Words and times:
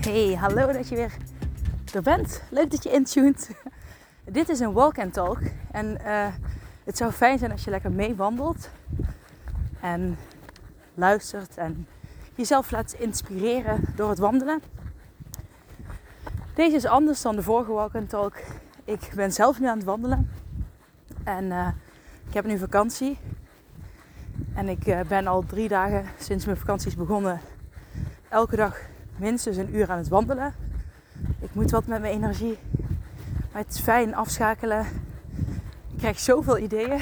Hey, 0.00 0.34
hallo 0.34 0.72
dat 0.72 0.88
je 0.88 0.94
weer 0.94 1.16
er 1.94 2.02
bent. 2.02 2.42
Leuk 2.50 2.70
dat 2.70 2.82
je 2.82 2.90
intuned. 2.90 3.50
Dit 4.24 4.48
is 4.48 4.60
een 4.60 4.72
walk 4.72 4.98
and 4.98 5.12
talk. 5.12 5.38
En 5.70 5.98
uh, 6.04 6.26
het 6.84 6.96
zou 6.96 7.12
fijn 7.12 7.38
zijn 7.38 7.50
als 7.50 7.64
je 7.64 7.70
lekker 7.70 7.92
meewandelt. 7.92 8.70
En 9.80 10.18
luistert 10.94 11.56
en 11.56 11.86
jezelf 12.34 12.70
laat 12.70 12.92
inspireren 12.92 13.80
door 13.96 14.08
het 14.08 14.18
wandelen. 14.18 14.62
Deze 16.54 16.76
is 16.76 16.86
anders 16.86 17.22
dan 17.22 17.36
de 17.36 17.42
vorige 17.42 17.72
walk 17.72 17.94
and 17.94 18.08
talk. 18.08 18.34
Ik 18.84 19.12
ben 19.14 19.32
zelf 19.32 19.60
nu 19.60 19.66
aan 19.66 19.76
het 19.76 19.86
wandelen. 19.86 20.30
En 21.24 21.44
uh, 21.44 21.68
ik 22.28 22.34
heb 22.34 22.44
nu 22.44 22.58
vakantie. 22.58 23.18
En 24.54 24.68
ik 24.68 24.86
uh, 24.86 25.00
ben 25.00 25.26
al 25.26 25.44
drie 25.46 25.68
dagen 25.68 26.04
sinds 26.18 26.44
mijn 26.44 26.58
vakantie 26.58 26.88
is 26.88 26.96
begonnen. 26.96 27.40
Elke 28.28 28.56
dag 28.56 28.88
minstens 29.20 29.56
een 29.56 29.76
uur 29.76 29.90
aan 29.90 29.98
het 29.98 30.08
wandelen. 30.08 30.54
Ik 31.40 31.54
moet 31.54 31.70
wat 31.70 31.86
met 31.86 32.00
mijn 32.00 32.12
energie. 32.12 32.58
Maar 33.52 33.62
het 33.62 33.74
is 33.74 33.80
fijn 33.80 34.14
afschakelen. 34.14 34.86
Ik 35.92 35.98
krijg 35.98 36.18
zoveel 36.18 36.58
ideeën. 36.58 37.00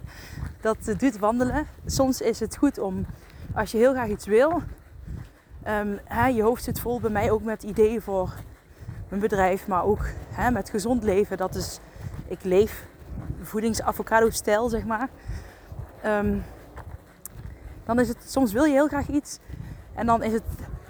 Dat 0.60 0.94
doet 0.98 1.18
wandelen. 1.18 1.66
Soms 1.86 2.20
is 2.20 2.40
het 2.40 2.56
goed 2.56 2.78
om, 2.78 3.06
als 3.54 3.70
je 3.70 3.78
heel 3.78 3.92
graag 3.92 4.08
iets 4.08 4.26
wil, 4.26 4.62
hè, 6.04 6.26
je 6.26 6.42
hoofd 6.42 6.64
zit 6.64 6.80
vol 6.80 7.00
bij 7.00 7.10
mij 7.10 7.30
ook 7.30 7.42
met 7.42 7.62
ideeën 7.62 8.02
voor 8.02 8.34
mijn 9.08 9.20
bedrijf, 9.20 9.66
maar 9.66 9.84
ook 9.84 10.04
met 10.52 10.70
gezond 10.70 11.02
leven. 11.02 11.36
Dat 11.36 11.54
is, 11.54 11.80
ik 12.26 12.42
leef 12.42 12.86
voedingsavocado-stijl, 13.40 14.68
zeg 14.68 14.84
maar. 14.84 15.08
Um, 16.06 16.42
dan 17.84 18.00
is 18.00 18.08
het, 18.08 18.24
soms 18.26 18.52
wil 18.52 18.64
je 18.64 18.72
heel 18.72 18.88
graag 18.88 19.08
iets 19.08 19.38
en 19.94 20.06
dan 20.06 20.22
is 20.22 20.32
het 20.32 20.42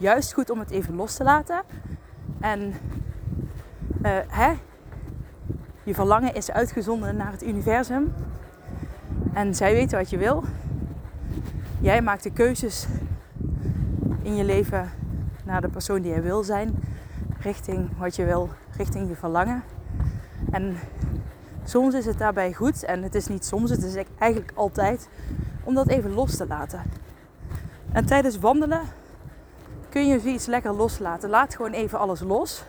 juist 0.03 0.33
goed 0.33 0.50
om 0.50 0.58
het 0.58 0.70
even 0.70 0.95
los 0.95 1.14
te 1.14 1.25
laten. 1.25 1.62
En 2.41 2.75
uh, 4.03 4.19
hè, 4.28 4.53
je 5.83 5.95
verlangen 5.95 6.34
is 6.34 6.50
uitgezonden 6.50 7.17
naar 7.17 7.33
het 7.33 7.42
universum. 7.42 8.14
En 9.33 9.55
zij 9.55 9.73
weten 9.73 9.98
wat 9.98 10.11
je 10.11 10.17
wil. 10.17 10.45
Jij 11.80 12.03
maakt 12.03 12.23
de 12.23 12.33
keuzes 12.33 12.86
in 14.23 14.36
je 14.36 14.45
leven 14.45 14.91
naar 15.45 15.61
de 15.61 15.69
persoon 15.69 16.03
die 16.03 16.11
jij 16.11 16.23
wil 16.23 16.42
zijn. 16.42 16.75
Richting 17.41 17.98
wat 17.98 18.17
je 18.17 18.25
wil, 18.25 18.48
richting 18.77 19.08
je 19.08 19.17
verlangen. 19.17 19.62
En 20.50 20.77
soms 21.64 21.95
is 21.95 22.05
het 22.05 22.19
daarbij 22.19 22.53
goed. 22.53 22.84
En 22.84 23.03
het 23.03 23.14
is 23.14 23.27
niet 23.27 23.45
soms, 23.45 23.70
het 23.70 23.83
is 23.83 24.05
eigenlijk 24.19 24.53
altijd 24.55 25.08
om 25.64 25.75
dat 25.75 25.89
even 25.89 26.12
los 26.12 26.36
te 26.36 26.47
laten. 26.47 26.83
En 27.92 28.06
tijdens 28.06 28.39
wandelen 28.39 28.80
kun 29.92 30.06
je 30.06 30.20
zoiets 30.20 30.46
lekker 30.46 30.72
loslaten. 30.72 31.30
Laat 31.30 31.54
gewoon 31.54 31.72
even 31.72 31.98
alles 31.98 32.20
los. 32.20 32.62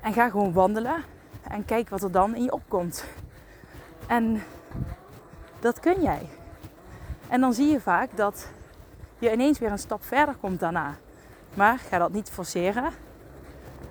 En 0.00 0.12
ga 0.12 0.30
gewoon 0.30 0.52
wandelen. 0.52 1.04
En 1.42 1.64
kijk 1.64 1.88
wat 1.88 2.02
er 2.02 2.12
dan 2.12 2.34
in 2.34 2.42
je 2.42 2.52
opkomt. 2.52 3.04
En 4.06 4.42
dat 5.60 5.80
kun 5.80 6.02
jij. 6.02 6.28
En 7.28 7.40
dan 7.40 7.54
zie 7.54 7.70
je 7.70 7.80
vaak 7.80 8.16
dat 8.16 8.48
je 9.18 9.32
ineens 9.32 9.58
weer 9.58 9.70
een 9.70 9.78
stap 9.78 10.04
verder 10.04 10.34
komt 10.34 10.60
daarna. 10.60 10.96
Maar 11.54 11.78
ga 11.78 11.98
dat 11.98 12.12
niet 12.12 12.30
forceren. 12.30 12.92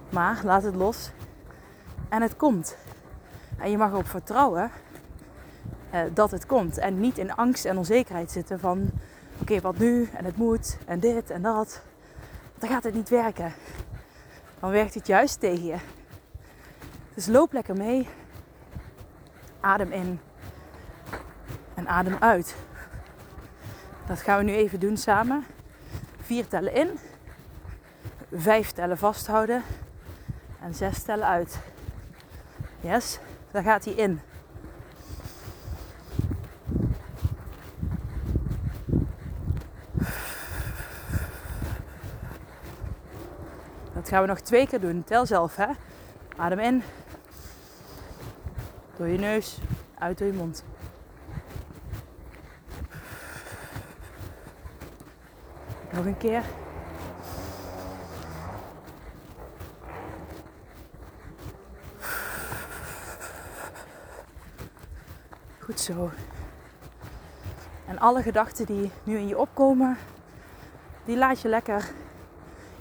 Maar 0.10 0.42
laat 0.44 0.64
het 0.64 0.76
los. 0.76 1.12
En 2.10 2.22
het 2.22 2.36
komt. 2.36 2.78
En 3.58 3.72
je 3.72 3.78
mag 3.78 3.92
erop 3.92 4.08
vertrouwen 4.08 4.72
uh, 5.94 6.02
dat 6.14 6.32
het 6.32 6.46
komt. 6.46 6.78
En 6.78 7.00
niet 7.00 7.18
in 7.18 7.36
angst 7.36 7.66
en 7.66 7.78
onzekerheid 7.78 8.32
zitten 8.32 8.60
van 8.60 8.90
oké, 9.42 9.62
wat 9.62 9.78
nu? 9.78 10.10
En 10.14 10.26
het 10.26 10.38
moet 10.38 10.78
en 10.86 11.00
dit 11.00 11.30
en 11.30 11.42
dat. 11.42 11.88
Dan 12.60 12.70
gaat 12.70 12.84
het 12.84 12.94
niet 12.94 13.10
werken. 13.10 13.54
Dan 14.60 14.70
werkt 14.70 14.94
het 14.94 15.08
juist 15.08 15.40
tegen 15.40 15.66
je. 15.66 15.78
Dus 17.14 17.28
loop 17.28 17.54
lekker 17.54 17.76
mee. 17.76 18.08
Adem 19.60 19.92
in. 19.92 20.20
En 21.74 21.88
adem 21.88 22.16
uit. 22.20 22.56
Dat 24.08 24.22
gaan 24.22 24.38
we 24.38 24.44
nu 24.44 24.54
even 24.54 24.80
doen 24.80 24.98
samen. 24.98 25.46
Vier 26.22 26.48
tellen 26.48 26.74
in. 26.74 27.00
Vijf 28.32 28.72
tellen 28.72 28.98
vasthouden. 28.98 29.64
En 30.62 30.74
zes 30.74 31.04
tellen 31.04 31.28
uit. 31.28 31.60
Yes, 32.80 33.20
daar 33.52 33.64
gaat 33.64 33.86
hij 33.86 33.94
in. 33.94 34.22
Gaan 44.10 44.22
we 44.22 44.28
nog 44.28 44.40
twee 44.40 44.68
keer 44.68 44.80
doen. 44.80 45.04
Tel 45.04 45.26
zelf, 45.26 45.56
hè. 45.56 45.68
Adem 46.38 46.60
in. 46.60 46.84
Door 48.98 49.08
je 49.08 49.18
neus, 49.18 49.60
uit 49.98 50.18
door 50.18 50.28
je 50.28 50.34
mond. 50.34 50.64
Nog 55.92 56.06
een 56.06 56.18
keer. 56.18 56.44
Goed 65.60 65.80
zo. 65.80 66.12
En 67.88 68.00
alle 68.00 68.22
gedachten 68.22 68.66
die 68.66 68.92
nu 69.04 69.18
in 69.18 69.28
je 69.28 69.38
opkomen, 69.38 69.98
die 71.06 71.18
laat 71.18 71.42
je 71.42 71.48
lekker 71.48 71.92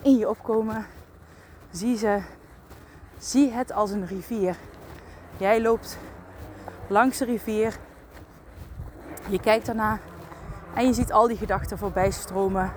in 0.02 0.16
je 0.16 0.28
opkomen. 0.28 0.86
Zie 1.70 1.96
ze, 1.96 2.20
zie 3.18 3.52
het 3.52 3.72
als 3.72 3.90
een 3.90 4.06
rivier. 4.06 4.56
Jij 5.36 5.62
loopt 5.62 5.98
langs 6.86 7.18
de 7.18 7.24
rivier. 7.24 7.76
Je 9.28 9.40
kijkt 9.40 9.68
ernaar 9.68 10.00
en 10.74 10.86
je 10.86 10.92
ziet 10.92 11.12
al 11.12 11.28
die 11.28 11.36
gedachten 11.36 11.78
voorbij 11.78 12.10
stromen. 12.10 12.72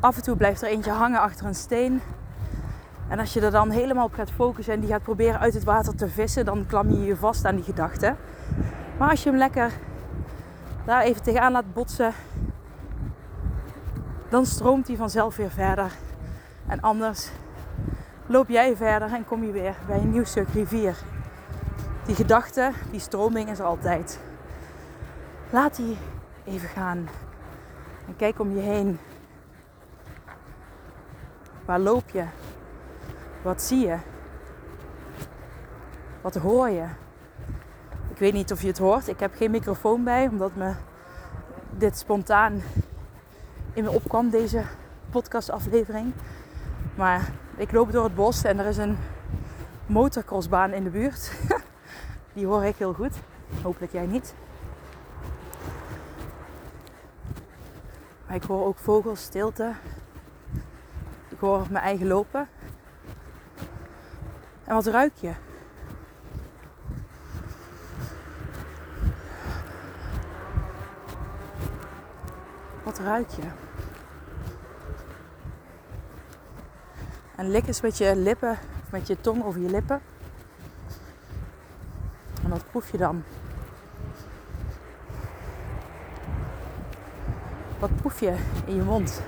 Af 0.00 0.16
en 0.16 0.22
toe 0.22 0.36
blijft 0.36 0.62
er 0.62 0.68
eentje 0.68 0.90
hangen 0.90 1.20
achter 1.20 1.46
een 1.46 1.54
steen. 1.54 2.00
En 3.08 3.18
als 3.18 3.32
je 3.32 3.40
er 3.40 3.50
dan 3.50 3.70
helemaal 3.70 4.04
op 4.04 4.14
gaat 4.14 4.30
focussen 4.30 4.74
en 4.74 4.80
die 4.80 4.88
gaat 4.88 5.02
proberen 5.02 5.40
uit 5.40 5.54
het 5.54 5.64
water 5.64 5.94
te 5.94 6.08
vissen, 6.08 6.44
dan 6.44 6.66
klam 6.66 6.90
je 6.90 7.04
je 7.04 7.16
vast 7.16 7.44
aan 7.44 7.54
die 7.54 7.64
gedachten. 7.64 8.16
Maar 8.98 9.10
als 9.10 9.22
je 9.22 9.28
hem 9.28 9.38
lekker 9.38 9.72
daar 10.84 11.02
even 11.02 11.22
tegenaan 11.22 11.52
laat 11.52 11.72
botsen, 11.72 12.12
dan 14.28 14.46
stroomt 14.46 14.86
hij 14.86 14.96
vanzelf 14.96 15.36
weer 15.36 15.50
verder. 15.50 15.92
En 16.66 16.80
anders 16.80 17.30
loop 18.28 18.48
jij 18.48 18.76
verder 18.76 19.12
en 19.12 19.24
kom 19.24 19.44
je 19.44 19.52
weer 19.52 19.76
bij 19.86 19.98
een 19.98 20.10
nieuw 20.10 20.24
stuk 20.24 20.48
rivier. 20.48 20.96
Die 22.06 22.14
gedachte, 22.14 22.72
die 22.90 23.00
stroming 23.00 23.50
is 23.50 23.60
altijd. 23.60 24.20
Laat 25.50 25.76
die 25.76 25.96
even 26.44 26.68
gaan. 26.68 27.08
En 28.06 28.16
kijk 28.16 28.40
om 28.40 28.54
je 28.54 28.60
heen. 28.60 28.98
Waar 31.64 31.80
loop 31.80 32.08
je? 32.10 32.24
Wat 33.42 33.62
zie 33.62 33.86
je? 33.86 33.96
Wat 36.20 36.34
hoor 36.34 36.68
je? 36.68 36.84
Ik 38.10 38.18
weet 38.18 38.32
niet 38.32 38.52
of 38.52 38.60
je 38.60 38.66
het 38.66 38.78
hoort. 38.78 39.08
Ik 39.08 39.20
heb 39.20 39.34
geen 39.34 39.50
microfoon 39.50 40.04
bij, 40.04 40.26
omdat 40.26 40.54
me 40.54 40.72
dit 41.70 41.98
spontaan 41.98 42.62
in 43.72 43.84
me 43.84 43.90
opkwam, 43.90 44.30
deze 44.30 44.62
podcastaflevering. 45.10 46.12
Maar 46.94 47.30
ik 47.58 47.72
loop 47.72 47.92
door 47.92 48.04
het 48.04 48.14
bos 48.14 48.44
en 48.44 48.58
er 48.58 48.66
is 48.66 48.76
een 48.76 48.98
motocrossbaan 49.86 50.72
in 50.72 50.84
de 50.84 50.90
buurt. 50.90 51.32
Die 52.34 52.46
hoor 52.46 52.64
ik 52.64 52.76
heel 52.76 52.92
goed. 52.92 53.12
Hopelijk 53.62 53.92
jij 53.92 54.06
niet. 54.06 54.34
Maar 58.26 58.36
ik 58.36 58.42
hoor 58.42 58.66
ook 58.66 58.78
vogels, 58.78 59.22
stilte. 59.22 59.72
Ik 61.28 61.38
hoor 61.38 61.66
mijn 61.70 61.84
eigen 61.84 62.06
lopen. 62.06 62.48
En 64.64 64.74
wat 64.74 64.86
ruik 64.86 65.12
je? 65.14 65.32
Wat 72.82 72.98
ruik 72.98 73.30
je? 73.30 73.67
En 77.38 77.50
lik 77.50 77.66
eens 77.66 77.80
met 77.80 77.98
je 77.98 78.16
lippen, 78.16 78.58
met 78.90 79.06
je 79.06 79.20
tong 79.20 79.44
over 79.44 79.60
je 79.60 79.70
lippen. 79.70 80.00
En 82.42 82.50
wat 82.50 82.70
proef 82.70 82.90
je 82.90 82.98
dan? 82.98 83.22
Wat 87.78 87.96
proef 87.96 88.20
je 88.20 88.36
in 88.66 88.74
je 88.74 88.82
mond? 88.82 89.22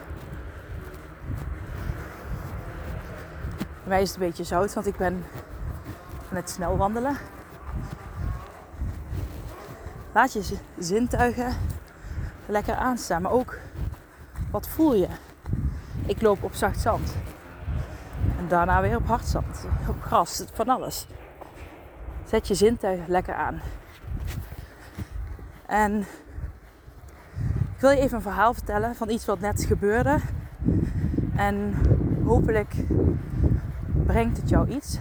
Bij 3.59 3.69
mij 3.85 4.03
is 4.03 4.09
het 4.11 4.21
een 4.21 4.27
beetje 4.27 4.45
zout, 4.45 4.75
want 4.75 4.87
ik 4.87 4.97
ben 4.97 5.25
aan 6.31 6.37
het 6.37 6.51
snel 6.51 6.77
wandelen. 6.77 7.17
Laat 10.13 10.33
je 10.33 10.59
zintuigen 10.79 11.56
lekker 12.47 12.75
aanstaan, 12.75 13.23
maar 13.23 13.33
ook 13.33 13.59
wat 14.51 14.69
voel 14.69 14.95
je? 14.95 15.09
Ik 16.06 16.23
loop 16.23 16.43
op 16.43 16.55
zacht 16.55 16.81
zand. 16.81 17.17
Daarna 18.50 18.81
weer 18.81 18.97
op 18.97 19.06
hard 19.06 19.35
op 19.88 20.02
gras, 20.02 20.44
van 20.52 20.69
alles. 20.69 21.06
Zet 22.25 22.49
je 22.49 22.55
zintuigen 22.55 23.05
lekker 23.08 23.35
aan. 23.35 23.61
En 25.67 25.99
ik 27.75 27.81
wil 27.81 27.91
je 27.91 27.99
even 27.99 28.17
een 28.17 28.23
verhaal 28.23 28.55
vertellen 28.55 28.94
van 28.94 29.11
iets 29.11 29.25
wat 29.25 29.41
net 29.41 29.64
gebeurde. 29.64 30.19
En 31.37 31.75
hopelijk 32.25 32.75
brengt 34.06 34.37
het 34.37 34.49
jou 34.49 34.69
iets. 34.69 34.99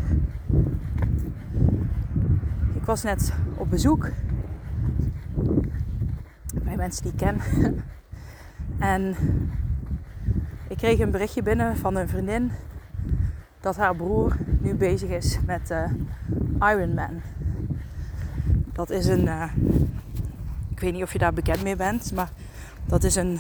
Ik 2.74 2.86
was 2.86 3.04
net 3.04 3.34
op 3.58 3.70
bezoek 3.70 4.10
bij 6.64 6.76
mensen 6.76 7.04
die 7.04 7.12
ik 7.12 7.18
ken. 7.18 7.42
en 8.94 9.16
ik 10.68 10.78
kreeg 10.78 11.00
een 11.00 11.12
berichtje 11.12 11.44
binnen 11.44 11.78
van 11.78 11.96
een 11.96 12.08
vriendin 12.10 12.52
dat 13.60 13.76
haar 13.76 13.96
broer 13.96 14.36
nu 14.60 14.74
bezig 14.76 15.10
is 15.10 15.40
met 15.46 15.72
uh, 15.72 15.92
Ironman. 16.60 17.22
Dat 18.74 18.90
is 18.90 19.06
een, 19.06 19.26
uh, 19.26 19.52
ik 20.72 20.80
weet 20.80 20.94
niet 20.94 21.04
of 21.04 21.14
je 21.14 21.20
daar 21.20 21.34
bekend 21.34 21.64
mee 21.64 21.76
bent, 21.76 22.12
maar 22.12 22.32
dat 22.86 23.04
is 23.04 23.16
een 23.16 23.40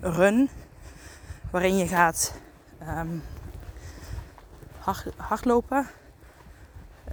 run 0.00 0.48
waarin 1.50 1.76
je 1.76 1.86
gaat 1.86 2.34
um, 2.98 3.22
hard, 4.78 5.06
hardlopen, 5.16 5.86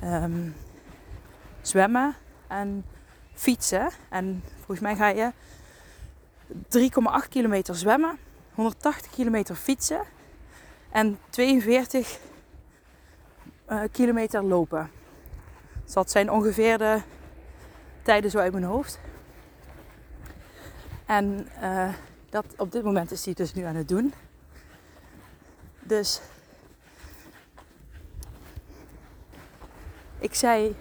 um, 0.03 0.55
zwemmen 1.61 2.15
en 2.47 2.85
fietsen. 3.33 3.89
En 4.09 4.43
volgens 4.55 4.79
mij 4.79 4.95
ga 4.95 5.07
je 5.07 5.31
3,8 7.23 7.29
kilometer 7.29 7.75
zwemmen, 7.75 8.17
180 8.53 9.11
kilometer 9.11 9.55
fietsen 9.55 10.01
en 10.91 11.19
42 11.29 12.19
eh, 13.65 13.79
kilometer 13.91 14.43
lopen. 14.43 14.89
Dat 15.93 16.11
zijn 16.11 16.31
ongeveer 16.31 16.77
de 16.77 17.01
tijden 18.01 18.31
zo 18.31 18.37
uit 18.37 18.51
mijn 18.51 18.63
hoofd. 18.63 18.99
En 21.05 21.47
uh, 21.61 21.93
dat, 22.29 22.45
op 22.57 22.71
dit 22.71 22.83
moment 22.83 23.11
is 23.11 23.25
hij 23.25 23.33
dus 23.33 23.53
nu 23.53 23.63
aan 23.63 23.75
het 23.75 23.87
doen. 23.87 24.13
Dus 25.79 26.21
ik 30.19 30.33
zei, 30.33 30.75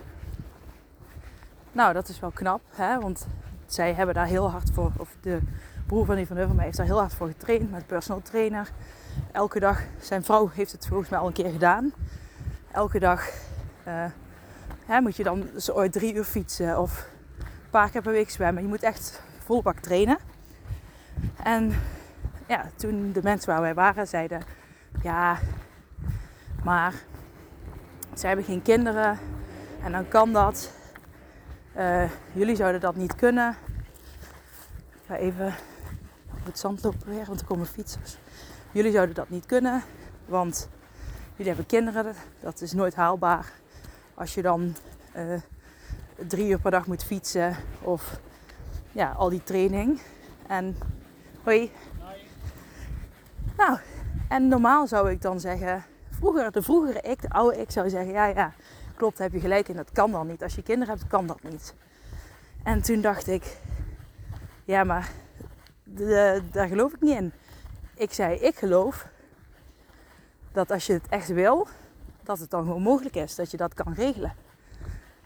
nou 1.72 1.92
dat 1.92 2.08
is 2.08 2.20
wel 2.20 2.30
knap, 2.30 2.60
hè? 2.70 3.00
want 3.00 3.26
zij 3.66 3.94
hebben 3.94 4.14
daar 4.14 4.26
heel 4.26 4.50
hard 4.50 4.70
voor, 4.70 4.92
of 4.96 5.16
de 5.20 5.40
broer 5.86 6.04
van 6.04 6.16
die 6.16 6.26
van 6.26 6.36
Heuvelmeijer 6.36 6.74
heeft 6.74 6.76
daar 6.76 6.96
heel 6.96 7.06
hard 7.06 7.14
voor 7.14 7.26
getraind 7.26 7.70
met 7.70 7.86
personal 7.86 8.22
trainer. 8.22 8.70
Elke 9.32 9.60
dag, 9.60 9.82
zijn 10.00 10.24
vrouw 10.24 10.48
heeft 10.48 10.72
het 10.72 10.86
volgens 10.86 11.08
mij 11.08 11.18
al 11.18 11.26
een 11.26 11.32
keer 11.32 11.50
gedaan. 11.50 11.92
Elke 12.72 12.98
dag 12.98 13.28
uh, 13.88 14.04
hè, 14.86 15.00
moet 15.00 15.16
je 15.16 15.22
dan 15.22 15.48
zo 15.58 15.72
ooit 15.72 15.92
drie 15.92 16.14
uur 16.14 16.24
fietsen 16.24 16.78
of 16.78 17.08
een 17.38 17.70
paar 17.70 17.90
keer 17.90 18.02
per 18.02 18.12
week 18.12 18.30
zwemmen. 18.30 18.62
Je 18.62 18.68
moet 18.68 18.82
echt 18.82 19.22
vol 19.44 19.62
bak 19.62 19.78
trainen. 19.78 20.18
En 21.42 21.74
ja, 22.48 22.70
toen 22.76 23.12
de 23.12 23.22
mensen 23.22 23.52
waar 23.52 23.60
wij 23.60 23.74
waren 23.74 24.06
zeiden, 24.08 24.42
ja, 25.02 25.38
maar 26.64 26.94
ze 28.16 28.26
hebben 28.26 28.44
geen 28.44 28.62
kinderen 28.62 29.18
en 29.82 29.92
dan 29.92 30.08
kan 30.08 30.32
dat. 30.32 30.70
Uh, 31.76 32.10
jullie 32.32 32.56
zouden 32.56 32.80
dat 32.80 32.96
niet 32.96 33.14
kunnen. 33.14 33.56
Ik 34.92 35.00
ga 35.06 35.16
even 35.16 35.54
op 36.32 36.44
het 36.44 36.58
zand 36.58 36.82
lopen 36.82 37.08
weer, 37.08 37.24
want 37.26 37.40
er 37.40 37.46
komen 37.46 37.66
fietsers. 37.66 38.16
Jullie 38.70 38.92
zouden 38.92 39.14
dat 39.14 39.28
niet 39.28 39.46
kunnen, 39.46 39.82
want 40.26 40.68
jullie 41.36 41.46
hebben 41.46 41.66
kinderen. 41.66 42.14
Dat 42.40 42.60
is 42.60 42.72
nooit 42.72 42.94
haalbaar. 42.94 43.52
Als 44.14 44.34
je 44.34 44.42
dan 44.42 44.74
uh, 45.16 45.40
drie 46.26 46.48
uur 46.48 46.58
per 46.58 46.70
dag 46.70 46.86
moet 46.86 47.04
fietsen 47.04 47.56
of 47.80 48.20
ja, 48.92 49.10
al 49.10 49.28
die 49.28 49.42
training. 49.42 50.00
En 50.46 50.76
hoi. 51.42 51.72
Nou, 53.56 53.78
en 54.28 54.48
normaal 54.48 54.86
zou 54.86 55.10
ik 55.10 55.22
dan 55.22 55.40
zeggen, 55.40 55.84
vroeger, 56.10 56.52
de 56.52 56.62
vroegere 56.62 57.00
ik, 57.00 57.22
de 57.22 57.30
oude 57.30 57.60
ik 57.60 57.70
zou 57.70 57.90
zeggen, 57.90 58.12
ja, 58.12 58.26
ja, 58.26 58.52
klopt, 58.94 59.18
heb 59.18 59.32
je 59.32 59.40
gelijk 59.40 59.68
en 59.68 59.76
dat 59.76 59.92
kan 59.92 60.10
dan 60.10 60.26
niet. 60.26 60.42
Als 60.42 60.54
je 60.54 60.62
kinderen 60.62 60.94
hebt, 60.94 61.08
kan 61.08 61.26
dat 61.26 61.42
niet. 61.42 61.74
En 62.62 62.82
toen 62.82 63.00
dacht 63.00 63.26
ik, 63.26 63.56
ja, 64.64 64.84
maar 64.84 65.10
daar 66.50 66.68
geloof 66.68 66.92
ik 66.92 67.00
niet 67.00 67.16
in. 67.16 67.32
Ik 67.94 68.12
zei, 68.12 68.36
ik 68.36 68.56
geloof 68.56 69.06
dat 70.52 70.70
als 70.70 70.86
je 70.86 70.92
het 70.92 71.08
echt 71.08 71.28
wil, 71.28 71.66
dat 72.22 72.38
het 72.38 72.50
dan 72.50 72.64
gewoon 72.64 72.82
mogelijk 72.82 73.16
is, 73.16 73.34
dat 73.34 73.50
je 73.50 73.56
dat 73.56 73.74
kan 73.74 73.92
regelen. 73.92 74.34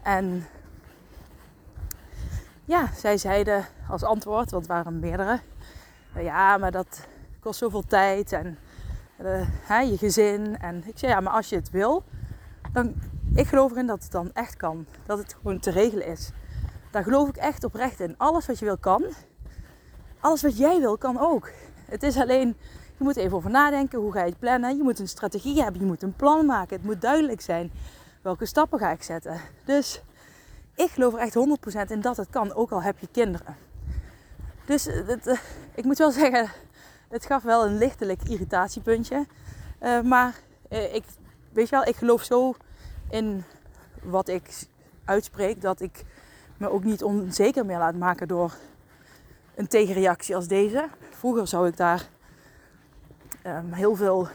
En 0.03 0.47
ja, 2.65 2.89
zij 2.95 3.17
zeiden 3.17 3.65
als 3.89 4.03
antwoord, 4.03 4.51
want 4.51 4.67
het 4.67 4.73
waren 4.73 4.99
meerdere, 4.99 5.41
ja, 6.15 6.57
maar 6.57 6.71
dat 6.71 7.07
kost 7.41 7.59
zoveel 7.59 7.85
tijd 7.87 8.33
en 8.33 8.59
uh, 9.23 9.47
hè, 9.49 9.81
je 9.81 9.99
gezin. 9.99 10.59
En 10.59 10.83
ik 10.87 10.99
zei, 10.99 11.13
ja, 11.13 11.21
maar 11.21 11.33
als 11.33 11.49
je 11.49 11.57
het 11.57 11.71
wil, 11.71 12.05
dan, 12.73 12.95
ik 13.35 13.47
geloof 13.47 13.71
erin 13.71 13.87
dat 13.87 14.03
het 14.03 14.13
dan 14.13 14.31
echt 14.33 14.57
kan. 14.57 14.87
Dat 15.07 15.19
het 15.19 15.35
gewoon 15.35 15.59
te 15.59 15.71
regelen 15.71 16.07
is. 16.07 16.31
Daar 16.91 17.03
geloof 17.03 17.29
ik 17.29 17.37
echt 17.37 17.65
oprecht 17.65 18.01
in. 18.01 18.15
Alles 18.19 18.47
wat 18.47 18.59
je 18.59 18.65
wil 18.65 18.79
kan. 18.79 19.05
Alles 20.21 20.43
wat 20.43 20.59
jij 20.59 20.81
wil 20.81 20.99
kan 20.99 21.19
ook. 21.19 21.51
Het 21.85 22.03
is 22.03 22.17
alleen, 22.17 22.57
je 22.99 23.05
moet 23.05 23.17
even 23.17 23.37
over 23.37 23.51
nadenken. 23.51 23.99
Hoe 23.99 24.13
ga 24.13 24.21
je 24.21 24.29
het 24.29 24.39
plannen? 24.39 24.77
Je 24.77 24.83
moet 24.83 24.99
een 24.99 25.09
strategie 25.09 25.63
hebben. 25.63 25.81
Je 25.81 25.87
moet 25.87 26.03
een 26.03 26.17
plan 26.17 26.47
maken. 26.47 26.77
Het 26.77 26.87
moet 26.87 27.01
duidelijk 27.01 27.41
zijn. 27.41 27.71
Welke 28.23 28.47
stappen 28.47 28.79
ga 28.79 28.91
ik 28.91 29.03
zetten? 29.03 29.41
Dus 29.65 30.03
ik 30.75 30.91
geloof 30.91 31.15
er 31.15 31.19
echt 31.19 31.35
100% 31.89 31.91
in 31.91 32.01
dat 32.01 32.17
het 32.17 32.31
kan. 32.31 32.55
Ook 32.55 32.71
al 32.71 32.83
heb 32.83 32.99
je 32.99 33.09
kinderen. 33.13 33.57
Dus 34.65 34.85
het, 34.85 35.27
eh, 35.27 35.39
ik 35.75 35.85
moet 35.85 35.99
wel 35.99 36.11
zeggen, 36.23 36.49
het 37.09 37.27
gaf 37.27 37.43
wel 37.43 37.67
een 37.67 37.79
lichtelijk 37.79 38.23
irritatiepuntje. 38.29 39.27
Uh, 39.83 40.01
maar 40.01 40.35
ik, 40.69 41.05
weet 41.53 41.69
je 41.69 41.77
wel, 41.77 41.87
ik 41.87 41.97
geloof 41.97 42.23
zo 42.23 42.55
in 43.11 43.45
wat 44.03 44.29
ik 44.29 44.67
uitspreek 45.05 45.61
dat 45.61 45.81
ik 45.81 46.05
me 46.57 46.71
ook 46.71 46.85
niet 46.85 47.03
onzeker 47.03 47.67
meer 47.67 47.79
laat 47.79 47.95
maken 47.95 48.29
door 48.29 48.55
een 49.55 49.69
tegenreactie 49.69 50.35
als 50.35 50.49
deze. 50.49 50.89
Vroeger 51.11 51.47
zou 51.47 51.69
ik 51.69 51.77
daar 51.77 52.09
um, 53.47 53.73
heel 53.73 53.97
veel 53.97 54.29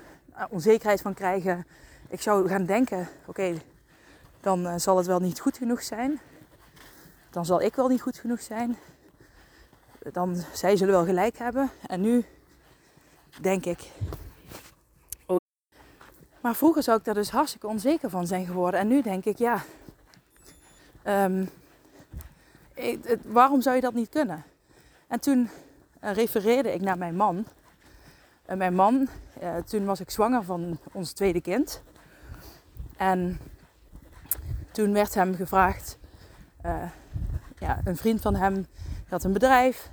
onzekerheid 0.50 1.02
van 1.02 1.14
krijgen. 1.14 1.66
Ik 2.08 2.22
zou 2.22 2.48
gaan 2.48 2.66
denken: 2.66 3.08
oké, 3.26 3.62
dan 4.42 4.66
uh, 4.66 4.74
zal 4.78 4.98
het 4.98 5.06
wel 5.06 5.20
niet 5.20 5.40
goed 5.40 5.58
genoeg 5.58 5.84
zijn. 5.84 6.20
Dan 7.30 7.46
zal 7.46 7.62
ik 7.62 7.76
wel 7.76 7.88
niet 7.88 8.02
goed 8.02 8.18
genoeg 8.18 8.42
zijn. 8.42 8.78
Dan 10.12 10.36
zij 10.54 10.78
zullen 10.78 10.94
wel 10.94 11.06
gelijk 11.06 11.38
hebben. 11.38 11.70
En 11.86 12.02
nu 12.02 12.26
denk 13.42 13.66
ik. 13.66 13.90
Maar 16.42 16.56
vroeger 16.56 16.84
zou 16.84 16.98
ik 16.98 17.06
daar 17.06 17.14
dus 17.14 17.30
hartstikke 17.30 17.68
onzeker 17.68 18.10
van 18.10 18.28
zijn 18.28 18.46
geworden. 18.46 18.80
En 18.80 18.88
nu 18.88 19.02
denk 19.02 19.26
ik, 19.26 19.38
ja, 19.38 19.64
ik, 22.74 23.18
waarom 23.26 23.62
zou 23.62 23.76
je 23.76 23.82
dat 23.82 23.94
niet 23.94 24.10
kunnen? 24.10 24.44
En 25.08 25.20
toen 25.20 25.50
uh, 26.04 26.14
refereerde 26.14 26.74
ik 26.74 26.82
naar 26.82 26.98
mijn 26.98 27.16
man. 27.16 27.46
En 28.46 28.58
mijn 28.58 28.74
man, 28.74 29.08
uh, 29.42 29.56
toen 29.56 29.86
was 29.86 30.00
ik 30.00 30.10
zwanger 30.10 30.44
van 30.44 30.80
ons 30.92 31.12
tweede 31.12 31.42
kind. 31.42 31.82
En 32.98 33.40
toen 34.72 34.94
werd 34.94 35.14
hem 35.14 35.36
gevraagd, 35.36 35.98
uh, 36.66 36.84
ja, 37.60 37.80
een 37.84 37.98
vriend 37.98 38.22
van 38.22 38.36
hem 38.36 38.66
had 39.10 39.24
een 39.24 39.34
bedrijf 39.34 39.90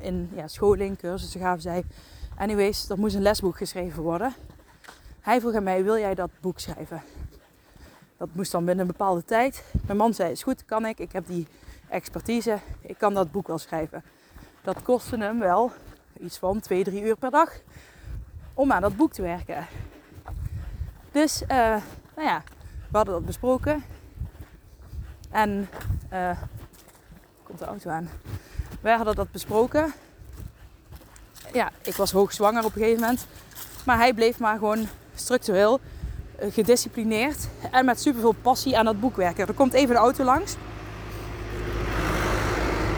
in 0.00 0.30
ja, 0.34 0.48
scholing, 0.48 0.98
cursussen 0.98 1.40
gaven 1.40 1.62
zij. 1.62 1.84
Anyways, 2.36 2.88
er 2.88 2.98
moest 2.98 3.14
een 3.14 3.22
lesboek 3.22 3.56
geschreven 3.56 4.02
worden. 4.02 4.34
Hij 5.20 5.40
vroeg 5.40 5.54
aan 5.54 5.62
mij, 5.62 5.84
wil 5.84 5.98
jij 5.98 6.14
dat 6.14 6.30
boek 6.40 6.58
schrijven? 6.58 7.02
Dat 8.16 8.28
moest 8.32 8.52
dan 8.52 8.64
binnen 8.64 8.84
een 8.84 8.90
bepaalde 8.90 9.24
tijd. 9.24 9.64
Mijn 9.86 9.98
man 9.98 10.14
zei, 10.14 10.30
is 10.30 10.42
goed, 10.42 10.64
kan 10.64 10.86
ik. 10.86 10.98
Ik 10.98 11.12
heb 11.12 11.26
die 11.26 11.46
expertise. 11.88 12.58
Ik 12.80 12.98
kan 12.98 13.14
dat 13.14 13.30
boek 13.30 13.46
wel 13.46 13.58
schrijven. 13.58 14.04
Dat 14.62 14.82
kostte 14.82 15.16
hem 15.16 15.38
wel 15.38 15.70
iets 16.20 16.38
van 16.38 16.60
2, 16.60 16.84
3 16.84 17.02
uur 17.02 17.16
per 17.16 17.30
dag 17.30 17.52
om 18.54 18.72
aan 18.72 18.82
dat 18.82 18.96
boek 18.96 19.12
te 19.12 19.22
werken. 19.22 19.66
Dus, 21.12 21.42
uh, 21.42 21.48
nou 22.16 22.28
ja, 22.28 22.42
we 22.90 22.96
hadden 22.96 23.14
dat 23.14 23.26
besproken. 23.26 23.84
En, 25.30 25.68
uh, 26.12 26.30
komt 27.42 27.58
de 27.58 27.64
auto 27.64 27.90
aan. 27.90 28.08
Wij 28.80 28.96
hadden 28.96 29.14
dat 29.14 29.30
besproken. 29.30 29.92
Ja, 31.52 31.70
ik 31.82 31.94
was 31.94 32.12
hoogzwanger 32.12 32.64
op 32.64 32.74
een 32.74 32.82
gegeven 32.82 33.00
moment. 33.00 33.26
Maar 33.84 33.96
hij 33.96 34.14
bleef 34.14 34.38
maar 34.38 34.58
gewoon 34.58 34.86
structureel, 35.14 35.80
uh, 36.42 36.52
gedisciplineerd 36.52 37.48
en 37.70 37.84
met 37.84 38.00
superveel 38.00 38.34
passie 38.42 38.78
aan 38.78 38.84
dat 38.84 39.00
boek 39.00 39.16
werken. 39.16 39.46
Er 39.46 39.54
komt 39.54 39.72
even 39.72 39.94
de 39.94 40.00
auto 40.00 40.24
langs. 40.24 40.56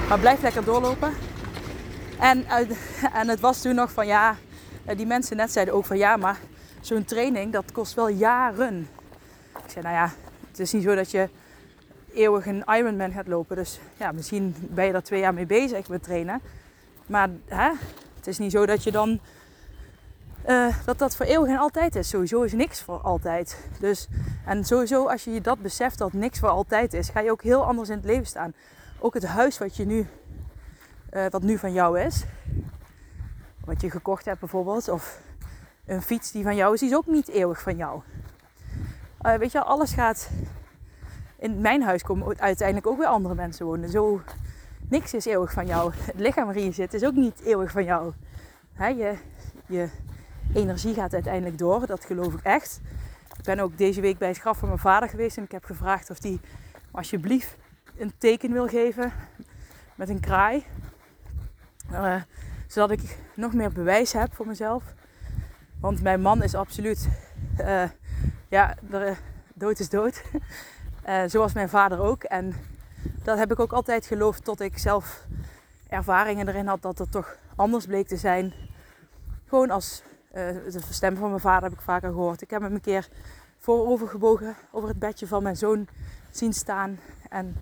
Maar 0.09 0.19
blijf 0.19 0.43
lekker 0.43 0.65
doorlopen. 0.65 1.13
En, 2.19 2.47
en 3.13 3.29
het 3.29 3.41
was 3.41 3.61
toen 3.61 3.75
nog 3.75 3.93
van 3.93 4.07
ja, 4.07 4.37
die 4.97 5.07
mensen 5.07 5.37
net 5.37 5.53
zeiden 5.53 5.75
ook 5.75 5.85
van 5.85 5.99
ja, 5.99 6.17
maar 6.17 6.39
zo'n 6.81 7.05
training 7.05 7.53
dat 7.53 7.73
kost 7.73 7.95
wel 7.95 8.09
jaren. 8.09 8.89
Ik 9.65 9.71
zei 9.71 9.85
nou 9.85 9.97
ja, 9.97 10.13
het 10.49 10.59
is 10.59 10.73
niet 10.73 10.83
zo 10.83 10.95
dat 10.95 11.11
je 11.11 11.29
eeuwig 12.15 12.47
een 12.47 12.65
Ironman 12.67 13.13
gaat 13.13 13.27
lopen. 13.27 13.57
Dus 13.57 13.81
ja, 13.97 14.13
misschien 14.13 14.55
ben 14.59 14.85
je 14.87 14.93
daar 14.93 15.03
twee 15.03 15.21
jaar 15.21 15.35
mee 15.35 15.47
bezig 15.47 15.89
met 15.89 16.03
trainen. 16.03 16.41
Maar 17.07 17.29
hè, 17.47 17.71
het 18.17 18.27
is 18.27 18.39
niet 18.39 18.53
zo 18.53 18.67
dat 18.67 18.83
je 18.83 18.93
dan 18.93 19.21
uh, 20.49 20.77
dat 20.85 20.99
dat 20.99 21.17
voor 21.17 21.27
eeuwig 21.27 21.51
en 21.51 21.59
altijd 21.59 21.97
is. 21.97 22.09
Sowieso 22.09 22.43
is 22.43 22.53
niks 22.53 22.81
voor 22.81 22.99
altijd. 22.99 23.59
Dus, 23.81 24.09
en 24.47 24.65
sowieso 24.65 25.07
als 25.07 25.25
je 25.25 25.41
dat 25.41 25.63
beseft 25.63 25.99
dat 25.99 26.13
niks 26.13 26.39
voor 26.39 26.49
altijd 26.49 26.95
is, 26.95 27.09
ga 27.09 27.21
je 27.21 27.31
ook 27.31 27.43
heel 27.43 27.65
anders 27.65 27.89
in 27.89 27.97
het 27.97 28.05
leven 28.05 28.27
staan. 28.27 28.55
Ook 28.99 29.15
het 29.15 29.25
huis 29.25 29.59
wat, 29.59 29.77
je 29.77 29.85
nu, 29.85 30.07
uh, 31.13 31.27
wat 31.31 31.43
nu 31.43 31.59
van 31.59 31.73
jou 31.73 32.01
is, 32.01 32.25
wat 33.65 33.81
je 33.81 33.91
gekocht 33.91 34.25
hebt 34.25 34.41
bijvoorbeeld, 34.41 34.89
of 34.89 35.21
een 35.87 36.03
fiets 36.03 36.33
die 36.33 36.43
van 36.43 36.57
jou 36.57 36.75
is, 36.75 36.81
die 36.81 36.89
is 36.89 36.97
ook 36.97 37.07
niet 37.07 37.29
eeuwig 37.29 37.63
van 37.63 37.77
jou. 37.77 38.01
Uh, 39.23 39.35
weet 39.35 39.53
je, 39.53 39.63
alles 39.63 39.93
gaat. 39.93 40.31
In 41.39 41.61
mijn 41.61 41.83
huis 41.83 42.03
komen 42.03 42.41
uiteindelijk 42.41 42.87
ook 42.87 42.99
weer 42.99 43.07
andere 43.07 43.35
mensen 43.35 43.67
wonen. 43.67 43.89
Zo, 43.89 44.21
niks 44.89 45.15
is 45.15 45.25
eeuwig 45.25 45.53
van 45.53 45.67
jou. 45.67 45.93
Het 45.97 46.21
lichaam 46.21 46.45
waarin 46.45 46.65
je 46.65 46.73
zit 46.73 46.95
is 46.95 47.05
ook 47.05 47.15
niet 47.15 47.41
eeuwig 47.41 47.71
van 47.71 47.85
jou. 47.85 48.13
Je, 48.79 49.15
je 49.67 49.89
energie 50.55 50.95
gaat 50.95 51.13
uiteindelijk 51.15 51.59
door, 51.59 51.87
dat 51.87 52.05
geloof 52.05 52.35
ik 52.35 52.43
echt. 52.43 52.81
Ik 53.39 53.45
ben 53.45 53.61
ook 53.61 53.79
deze 53.79 54.01
week 54.01 54.19
bij 54.19 54.29
het 54.29 54.39
graf 54.39 54.59
van 54.59 54.69
mijn 54.69 54.81
vader 54.81 55.09
geweest 55.09 55.37
en 55.37 55.43
ik 55.43 55.53
heb 55.53 55.65
gevraagd 55.65 56.11
of 56.11 56.23
hij 56.23 56.41
alsjeblieft 56.91 57.57
een 57.99 58.13
teken 58.19 58.53
wil 58.53 58.69
geven 58.69 59.13
met 59.95 60.09
een 60.09 60.21
kraai. 60.21 60.65
Uh, 61.93 62.23
zodat 62.67 62.91
ik 62.91 63.19
nog 63.35 63.53
meer 63.53 63.73
bewijs 63.73 64.13
heb 64.13 64.35
voor 64.35 64.47
mezelf. 64.47 64.83
Want 65.81 66.03
mijn 66.03 66.21
man 66.21 66.43
is 66.43 66.55
absoluut, 66.55 67.09
uh, 67.61 67.83
ja, 68.49 68.77
dood 69.55 69.79
is 69.79 69.89
dood. 69.89 70.23
Uh, 71.09 71.23
zoals 71.33 71.53
mijn 71.53 71.69
vader 71.69 72.01
ook. 72.01 72.23
En 72.23 72.55
dat 73.23 73.39
heb 73.39 73.53
ik 73.53 73.61
ook 73.61 73.73
altijd 73.73 74.07
geloofd 74.07 74.45
tot 74.45 74.61
ik 74.61 74.79
zelf 74.79 75.27
ervaringen 75.89 76.49
erin 76.49 76.67
had 76.67 76.83
dat 76.83 76.99
het 76.99 77.11
toch 77.11 77.37
anders 77.57 77.87
bleek 77.87 78.07
te 78.07 78.17
zijn. 78.17 78.53
Gewoon 79.49 79.71
als 79.71 80.03
uh, 80.29 80.35
de 80.73 80.81
stem 80.91 81.17
van 81.17 81.29
mijn 81.29 81.41
vader 81.41 81.63
heb 81.63 81.79
ik 81.79 81.85
vaker 81.85 82.09
gehoord. 82.09 82.43
Ik 82.43 82.51
heb 82.51 82.63
hem 82.63 82.75
een 82.75 82.81
keer 82.81 83.09
voorovergebogen 83.59 84.57
over 84.71 84.89
het 84.89 84.99
bedje 84.99 85.27
van 85.27 85.43
mijn 85.43 85.57
zoon 85.57 85.89
zien 86.31 86.53
staan. 86.53 86.99
En 87.29 87.57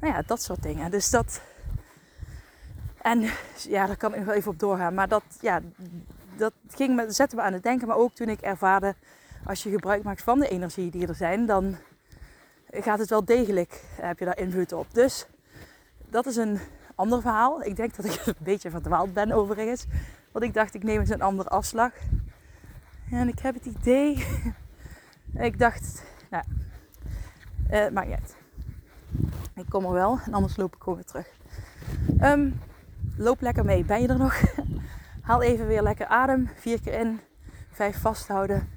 nou 0.00 0.14
ja, 0.14 0.22
dat 0.26 0.42
soort 0.42 0.62
dingen. 0.62 0.90
Dus 0.90 1.10
dat. 1.10 1.40
En 3.06 3.30
ja, 3.68 3.86
daar 3.86 3.96
kan 3.96 4.14
ik 4.14 4.24
wel 4.24 4.34
even 4.34 4.50
op 4.50 4.58
doorgaan. 4.58 4.94
Maar 4.94 5.08
dat, 5.08 5.22
ja, 5.40 5.60
dat 6.36 6.52
ging 6.68 6.96
me, 6.96 7.10
zette 7.10 7.36
me 7.36 7.42
aan 7.42 7.52
het 7.52 7.62
denken. 7.62 7.88
Maar 7.88 7.96
ook 7.96 8.12
toen 8.12 8.28
ik 8.28 8.40
ervaarde, 8.40 8.94
als 9.44 9.62
je 9.62 9.70
gebruik 9.70 10.02
maakt 10.02 10.22
van 10.22 10.38
de 10.38 10.48
energie 10.48 10.90
die 10.90 11.06
er 11.06 11.14
zijn, 11.14 11.46
dan 11.46 11.76
gaat 12.70 12.98
het 12.98 13.10
wel 13.10 13.24
degelijk, 13.24 13.82
heb 14.00 14.18
je 14.18 14.24
daar 14.24 14.38
invloed 14.38 14.72
op. 14.72 14.86
Dus 14.94 15.26
dat 16.08 16.26
is 16.26 16.36
een 16.36 16.58
ander 16.94 17.20
verhaal. 17.20 17.62
Ik 17.62 17.76
denk 17.76 17.96
dat 17.96 18.04
ik 18.04 18.26
een 18.26 18.34
beetje 18.38 18.70
verdwaald 18.70 19.12
ben 19.12 19.32
overigens. 19.32 19.86
Want 20.32 20.44
ik 20.44 20.54
dacht, 20.54 20.74
ik 20.74 20.82
neem 20.82 21.00
eens 21.00 21.10
een 21.10 21.22
andere 21.22 21.48
afslag. 21.48 21.92
En 23.10 23.28
ik 23.28 23.38
heb 23.38 23.54
het 23.54 23.66
idee. 23.66 24.26
ik 25.48 25.58
dacht, 25.58 26.02
nou, 26.30 26.44
uh, 27.70 27.88
maakt 27.88 28.08
niet. 28.08 28.36
Ik 29.54 29.66
kom 29.68 29.84
er 29.84 29.92
wel 29.92 30.18
en 30.24 30.34
anders 30.34 30.56
loop 30.56 30.74
ik 30.74 30.82
gewoon 30.82 30.94
weer 30.94 31.04
terug. 31.04 31.28
Um, 32.22 32.60
loop 33.16 33.40
lekker 33.40 33.64
mee. 33.64 33.84
Ben 33.84 34.00
je 34.00 34.08
er 34.08 34.18
nog? 34.18 34.40
Haal 35.28 35.42
even 35.42 35.66
weer 35.66 35.82
lekker 35.82 36.06
adem. 36.06 36.50
Vier 36.54 36.80
keer 36.80 37.00
in, 37.00 37.20
vijf 37.70 38.00
vasthouden. 38.00 38.68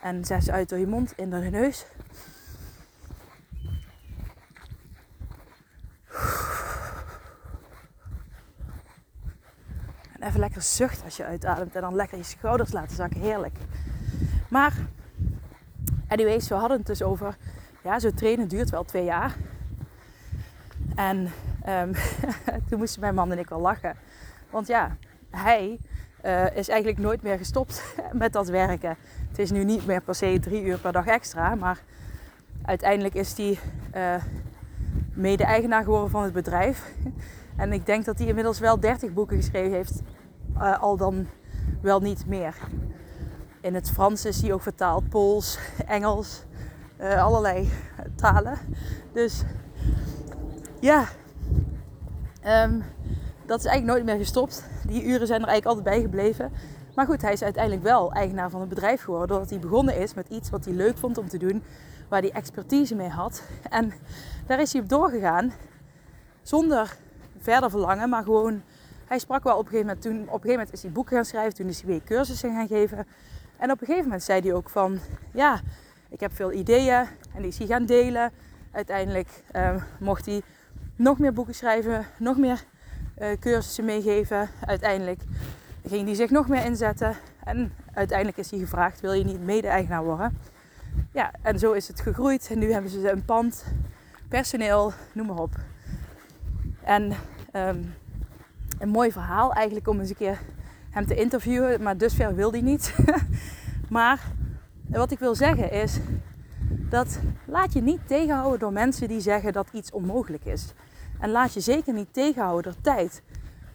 En 0.00 0.24
zes 0.24 0.50
uit 0.50 0.68
door 0.68 0.78
je 0.78 0.86
mond, 0.86 1.12
in 1.16 1.30
door 1.30 1.44
je 1.44 1.50
neus. 1.50 1.86
En 10.12 10.28
even 10.28 10.40
lekker 10.40 10.62
zucht 10.62 11.04
als 11.04 11.16
je 11.16 11.24
uitademt. 11.24 11.74
En 11.74 11.80
dan 11.80 11.94
lekker 11.94 12.18
je 12.18 12.24
schouders 12.24 12.72
laten 12.72 12.96
zakken. 12.96 13.20
Heerlijk. 13.20 13.56
Maar, 14.48 14.72
anyways, 16.08 16.48
we 16.48 16.54
hadden 16.54 16.78
het 16.78 16.86
dus 16.86 17.02
over... 17.02 17.36
Ja, 17.82 17.98
zo 17.98 18.10
trainen 18.10 18.48
duurt 18.48 18.70
wel 18.70 18.84
twee 18.84 19.04
jaar. 19.04 19.36
En 20.94 21.32
um, 21.68 21.92
toen 22.68 22.78
moesten 22.78 23.00
mijn 23.00 23.14
man 23.14 23.32
en 23.32 23.38
ik 23.38 23.48
wel 23.48 23.60
lachen. 23.60 23.96
Want 24.50 24.66
ja, 24.66 24.96
hij 25.30 25.78
uh, 26.24 26.56
is 26.56 26.68
eigenlijk 26.68 26.98
nooit 26.98 27.22
meer 27.22 27.36
gestopt 27.36 27.94
met 28.12 28.32
dat 28.32 28.48
werken. 28.48 28.96
Het 29.28 29.38
is 29.38 29.50
nu 29.50 29.64
niet 29.64 29.86
meer 29.86 30.00
per 30.00 30.14
se 30.14 30.38
drie 30.40 30.62
uur 30.62 30.78
per 30.78 30.92
dag 30.92 31.06
extra. 31.06 31.54
Maar 31.54 31.80
uiteindelijk 32.62 33.14
is 33.14 33.36
hij 33.36 33.58
uh, 33.94 34.22
mede-eigenaar 35.14 35.82
geworden 35.82 36.10
van 36.10 36.22
het 36.22 36.32
bedrijf. 36.32 36.82
En 37.56 37.72
ik 37.72 37.86
denk 37.86 38.04
dat 38.04 38.18
hij 38.18 38.26
inmiddels 38.26 38.58
wel 38.58 38.80
30 38.80 39.12
boeken 39.12 39.36
geschreven 39.36 39.72
heeft. 39.72 40.02
Uh, 40.56 40.82
al 40.82 40.96
dan 40.96 41.26
wel 41.80 42.00
niet 42.00 42.26
meer. 42.26 42.54
In 43.60 43.74
het 43.74 43.90
Frans 43.90 44.24
is 44.24 44.42
hij 44.42 44.52
ook 44.52 44.62
vertaald. 44.62 45.08
Pools, 45.08 45.58
Engels. 45.86 46.44
allerlei 46.98 47.70
talen. 48.16 48.58
Dus 49.12 49.44
ja, 50.80 51.08
um, 52.46 52.84
dat 53.46 53.58
is 53.58 53.66
eigenlijk 53.66 53.84
nooit 53.84 54.04
meer 54.04 54.24
gestopt. 54.24 54.64
Die 54.86 55.04
uren 55.04 55.26
zijn 55.26 55.42
er 55.42 55.48
eigenlijk 55.48 55.66
altijd 55.66 55.84
bij 55.84 56.00
gebleven. 56.00 56.52
Maar 56.94 57.06
goed, 57.06 57.22
hij 57.22 57.32
is 57.32 57.42
uiteindelijk 57.42 57.82
wel 57.82 58.12
eigenaar 58.12 58.50
van 58.50 58.60
het 58.60 58.68
bedrijf 58.68 59.02
geworden. 59.02 59.28
Doordat 59.28 59.50
hij 59.50 59.58
begonnen 59.58 59.96
is 59.96 60.14
met 60.14 60.28
iets 60.28 60.50
wat 60.50 60.64
hij 60.64 60.74
leuk 60.74 60.98
vond 60.98 61.18
om 61.18 61.28
te 61.28 61.38
doen. 61.38 61.62
Waar 62.08 62.20
hij 62.20 62.30
expertise 62.30 62.94
mee 62.94 63.08
had. 63.08 63.42
En 63.70 63.92
daar 64.46 64.60
is 64.60 64.72
hij 64.72 64.82
op 64.82 64.88
doorgegaan. 64.88 65.52
Zonder 66.42 66.96
verder 67.38 67.70
verlangen. 67.70 68.08
Maar 68.08 68.22
gewoon, 68.22 68.62
hij 69.06 69.18
sprak 69.18 69.42
wel 69.44 69.56
op 69.56 69.64
een 69.64 69.70
gegeven 69.70 69.86
moment. 69.86 70.02
Toen, 70.02 70.18
op 70.20 70.22
een 70.22 70.30
gegeven 70.32 70.50
moment 70.50 70.72
is 70.72 70.82
hij 70.82 70.92
boeken 70.92 71.16
gaan 71.16 71.24
schrijven. 71.24 71.54
Toen 71.54 71.68
is 71.68 71.80
hij 71.80 71.90
weer 71.90 72.02
cursussen 72.04 72.54
gaan 72.54 72.66
geven. 72.66 73.06
En 73.56 73.70
op 73.70 73.80
een 73.80 73.86
gegeven 73.86 74.04
moment 74.04 74.22
zei 74.22 74.40
hij 74.40 74.54
ook 74.54 74.70
van... 74.70 74.98
Ja, 75.32 75.60
ik 76.08 76.20
heb 76.20 76.34
veel 76.34 76.52
ideeën. 76.52 77.06
En 77.34 77.38
die 77.38 77.46
is 77.46 77.58
hij 77.58 77.66
gaan 77.66 77.86
delen. 77.86 78.32
Uiteindelijk 78.70 79.28
uh, 79.56 79.82
mocht 79.98 80.26
hij 80.26 80.42
nog 80.96 81.18
meer 81.18 81.32
boeken 81.32 81.54
schrijven, 81.54 82.06
nog 82.18 82.36
meer 82.36 82.64
uh, 83.18 83.28
cursussen 83.40 83.84
meegeven. 83.84 84.48
Uiteindelijk 84.66 85.20
ging 85.86 86.06
hij 86.06 86.14
zich 86.14 86.30
nog 86.30 86.48
meer 86.48 86.64
inzetten. 86.64 87.16
En 87.44 87.72
uiteindelijk 87.92 88.38
is 88.38 88.50
hij 88.50 88.60
gevraagd: 88.60 89.00
wil 89.00 89.12
je 89.12 89.24
niet 89.24 89.44
mede-eigenaar 89.44 90.04
worden? 90.04 90.38
Ja, 91.12 91.30
en 91.42 91.58
zo 91.58 91.72
is 91.72 91.88
het 91.88 92.00
gegroeid. 92.00 92.48
En 92.50 92.58
nu 92.58 92.72
hebben 92.72 92.90
ze 92.90 93.10
een 93.10 93.24
pand, 93.24 93.64
personeel, 94.28 94.92
noem 95.12 95.26
maar 95.26 95.38
op. 95.38 95.56
En 96.84 97.12
um, 97.52 97.94
een 98.78 98.88
mooi 98.88 99.12
verhaal 99.12 99.52
eigenlijk 99.52 99.88
om 99.88 100.00
eens 100.00 100.10
een 100.10 100.16
keer 100.16 100.38
hem 100.90 101.06
te 101.06 101.14
interviewen. 101.14 101.82
Maar 101.82 101.96
dusver 101.96 102.34
wil 102.34 102.50
hij 102.50 102.60
niet. 102.60 102.94
maar 103.88 104.20
wat 104.86 105.10
ik 105.10 105.18
wil 105.18 105.34
zeggen 105.34 105.70
is 105.70 105.98
dat 106.92 107.18
laat 107.44 107.72
je 107.72 107.82
niet 107.82 108.06
tegenhouden 108.06 108.58
door 108.58 108.72
mensen 108.72 109.08
die 109.08 109.20
zeggen 109.20 109.52
dat 109.52 109.68
iets 109.72 109.90
onmogelijk 109.90 110.44
is. 110.44 110.72
En 111.18 111.30
laat 111.30 111.54
je 111.54 111.60
zeker 111.60 111.92
niet 111.92 112.12
tegenhouden 112.12 112.72
door 112.72 112.82
tijd. 112.82 113.22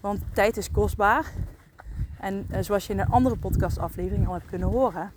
Want 0.01 0.19
tijd 0.33 0.57
is 0.57 0.71
kostbaar. 0.71 1.25
En 2.19 2.47
uh, 2.51 2.57
zoals 2.61 2.87
je 2.87 2.93
in 2.93 2.99
een 2.99 3.09
andere 3.09 3.37
podcastaflevering 3.37 4.27
al 4.27 4.33
hebt 4.33 4.49
kunnen 4.49 4.67
horen, 4.67 5.11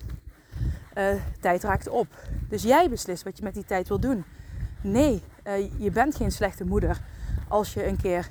uh, 0.99 1.05
tijd 1.41 1.63
raakt 1.63 1.89
op. 1.89 2.07
Dus 2.49 2.63
jij 2.63 2.91
beslist 2.91 3.23
wat 3.23 3.37
je 3.37 3.45
met 3.45 3.55
die 3.55 3.65
tijd 3.65 3.89
wil 3.89 4.01
doen. 4.01 4.25
Nee, 4.81 5.23
uh, 5.47 5.81
je 5.81 5.91
bent 5.91 6.17
geen 6.17 6.33
slechte 6.33 6.65
moeder 6.65 7.01
als 7.49 7.75
je 7.75 7.87
een 7.87 7.97
keer 7.97 8.29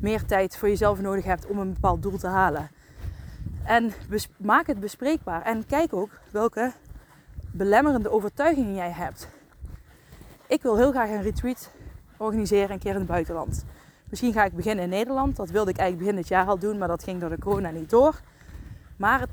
meer 0.00 0.24
tijd 0.24 0.56
voor 0.56 0.68
jezelf 0.68 1.00
nodig 1.00 1.24
hebt 1.24 1.46
om 1.46 1.58
een 1.58 1.72
bepaald 1.72 2.02
doel 2.02 2.18
te 2.18 2.26
halen. 2.26 2.70
En 3.64 3.92
maak 4.36 4.66
het 4.66 4.80
bespreekbaar. 4.80 5.42
En 5.42 5.66
kijk 5.66 5.92
ook 5.92 6.10
welke 6.30 6.72
belemmerende 7.52 8.10
overtuigingen 8.10 8.74
jij 8.74 8.90
hebt. 8.90 9.28
Ik 10.46 10.62
wil 10.62 10.76
heel 10.76 10.90
graag 10.90 11.10
een 11.10 11.22
retreat 11.22 11.70
organiseren 12.16 12.70
een 12.70 12.78
keer 12.78 12.92
in 12.92 12.98
het 12.98 13.06
buitenland. 13.06 13.64
Misschien 14.04 14.32
ga 14.32 14.44
ik 14.44 14.56
beginnen 14.56 14.84
in 14.84 14.90
Nederland. 14.90 15.36
Dat 15.36 15.50
wilde 15.50 15.70
ik 15.70 15.76
eigenlijk 15.76 16.08
begin 16.08 16.22
dit 16.22 16.30
jaar 16.30 16.46
al 16.46 16.58
doen, 16.58 16.78
maar 16.78 16.88
dat 16.88 17.04
ging 17.04 17.20
door 17.20 17.30
de 17.30 17.38
corona 17.38 17.70
niet 17.70 17.90
door. 17.90 18.20
Maar 18.96 19.26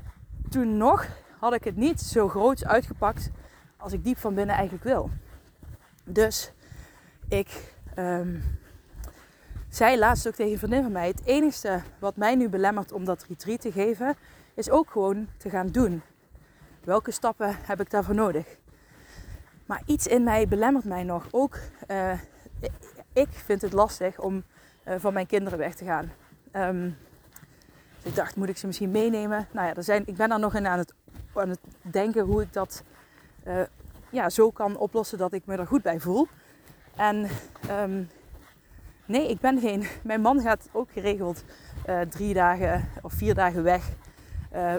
toen 0.48 0.76
nog 0.76 1.06
had 1.38 1.54
ik 1.54 1.64
het 1.64 1.76
niet 1.76 2.00
zo 2.00 2.28
groot 2.28 2.64
uitgepakt 2.64 3.30
als 3.76 3.92
ik 3.92 4.04
diep 4.04 4.18
van 4.18 4.34
binnen 4.34 4.54
eigenlijk 4.54 4.84
wil. 4.84 5.10
Dus 6.04 6.52
ik 7.28 7.74
um, 7.98 8.42
zei 9.68 9.98
laatst 9.98 10.28
ook 10.28 10.34
tegen 10.34 10.72
een 10.72 10.82
van 10.82 10.92
mij: 10.92 11.08
het 11.08 11.24
enige 11.24 11.82
wat 11.98 12.16
mij 12.16 12.34
nu 12.34 12.48
belemmert 12.48 12.92
om 12.92 13.04
dat 13.04 13.24
retreat 13.28 13.60
te 13.60 13.72
geven, 13.72 14.16
is 14.54 14.70
ook 14.70 14.90
gewoon 14.90 15.28
te 15.36 15.50
gaan 15.50 15.66
doen. 15.66 16.02
Welke 16.84 17.10
stappen 17.10 17.56
heb 17.60 17.80
ik 17.80 17.90
daarvoor 17.90 18.14
nodig? 18.14 18.46
Maar 19.66 19.82
iets 19.86 20.06
in 20.06 20.24
mij 20.24 20.48
belemmert 20.48 20.84
mij 20.84 21.02
nog. 21.02 21.26
Ook 21.30 21.58
uh, 21.88 22.12
ik 23.12 23.28
vind 23.30 23.62
het 23.62 23.72
lastig 23.72 24.18
om 24.18 24.44
uh, 24.88 24.94
van 24.98 25.12
mijn 25.12 25.26
kinderen 25.26 25.58
weg 25.58 25.74
te 25.74 25.84
gaan. 25.84 26.12
Um, 26.52 26.96
dus 28.02 28.10
ik 28.10 28.14
dacht, 28.14 28.36
moet 28.36 28.48
ik 28.48 28.56
ze 28.56 28.66
misschien 28.66 28.90
meenemen? 28.90 29.48
Nou 29.52 29.66
ja, 29.66 29.74
er 29.74 29.82
zijn, 29.82 30.02
ik 30.06 30.16
ben 30.16 30.28
daar 30.28 30.38
nog 30.38 30.54
in 30.54 30.66
aan 30.66 30.78
het, 30.78 30.94
aan 31.34 31.48
het 31.48 31.60
denken 31.82 32.24
hoe 32.24 32.42
ik 32.42 32.52
dat 32.52 32.82
uh, 33.46 33.62
ja, 34.10 34.30
zo 34.30 34.50
kan 34.50 34.76
oplossen 34.76 35.18
dat 35.18 35.32
ik 35.32 35.46
me 35.46 35.56
er 35.56 35.66
goed 35.66 35.82
bij 35.82 36.00
voel. 36.00 36.28
En 36.96 37.28
um, 37.70 38.08
nee, 39.06 39.28
ik 39.28 39.40
ben 39.40 39.60
geen. 39.60 39.86
Mijn 40.02 40.20
man 40.20 40.40
gaat 40.40 40.68
ook 40.72 40.90
geregeld 40.92 41.44
drie 42.08 42.34
dagen 42.34 42.88
of 43.02 43.12
vier 43.12 43.34
dagen 43.34 43.62
weg 43.62 43.88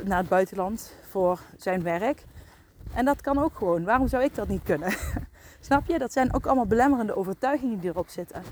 naar 0.03 0.17
het 0.17 0.29
buitenland 0.29 0.99
voor 1.11 1.39
zijn 1.57 1.83
werk. 1.83 2.23
En 2.93 3.05
dat 3.05 3.21
kan 3.21 3.37
ook 3.37 3.55
gewoon. 3.55 3.83
Waarom 3.83 4.07
zou 4.07 4.23
ik 4.23 4.35
dat 4.35 4.47
niet 4.47 4.63
kunnen? 4.63 4.93
Snap 5.59 5.85
je? 5.85 5.99
Dat 5.99 6.13
zijn 6.13 6.33
ook 6.33 6.45
allemaal 6.45 6.65
belemmerende 6.65 7.15
overtuigingen 7.15 7.79
die 7.79 7.89
erop 7.89 8.09
zitten. 8.09 8.43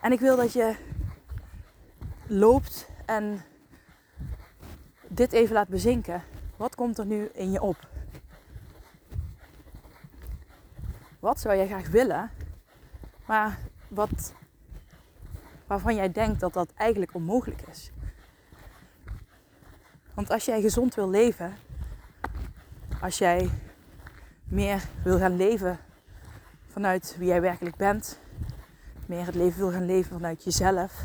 En 0.00 0.12
ik 0.12 0.20
wil 0.20 0.36
dat 0.36 0.52
je 0.52 0.74
loopt 2.26 2.88
en 3.06 3.42
dit 5.08 5.32
even 5.32 5.54
laat 5.54 5.68
bezinken. 5.68 6.22
Wat 6.56 6.74
komt 6.74 6.98
er 6.98 7.06
nu 7.06 7.30
in 7.32 7.50
je 7.50 7.62
op? 7.62 7.76
Wat 11.18 11.40
zou 11.40 11.56
jij 11.56 11.66
graag 11.66 11.88
willen, 11.88 12.30
maar 13.26 13.58
wat, 13.88 14.34
waarvan 15.66 15.94
jij 15.94 16.12
denkt 16.12 16.40
dat 16.40 16.52
dat 16.52 16.72
eigenlijk 16.74 17.14
onmogelijk 17.14 17.62
is? 17.70 17.92
Want 20.14 20.30
als 20.30 20.44
jij 20.44 20.60
gezond 20.60 20.94
wil 20.94 21.10
leven, 21.10 21.56
als 23.02 23.18
jij 23.18 23.50
meer 24.44 24.82
wil 25.02 25.18
gaan 25.18 25.36
leven 25.36 25.78
vanuit 26.66 27.16
wie 27.18 27.28
jij 27.28 27.40
werkelijk 27.40 27.76
bent, 27.76 28.18
meer 29.06 29.26
het 29.26 29.34
leven 29.34 29.58
wil 29.58 29.70
gaan 29.70 29.86
leven 29.86 30.12
vanuit 30.12 30.44
jezelf, 30.44 31.04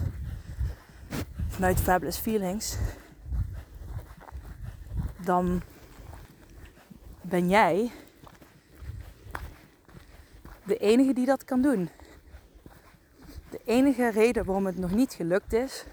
vanuit 1.47 1.79
fabulous 1.79 2.17
feelings, 2.17 2.77
dan 5.23 5.61
ben 7.21 7.49
jij 7.49 7.91
de 10.63 10.77
enige 10.77 11.13
die 11.13 11.25
dat 11.25 11.43
kan 11.43 11.61
doen. 11.61 11.89
De 13.49 13.61
enige 13.65 14.09
reden 14.09 14.45
waarom 14.45 14.65
het 14.65 14.77
nog 14.77 14.91
niet 14.91 15.13
gelukt 15.13 15.53
is 15.53 15.85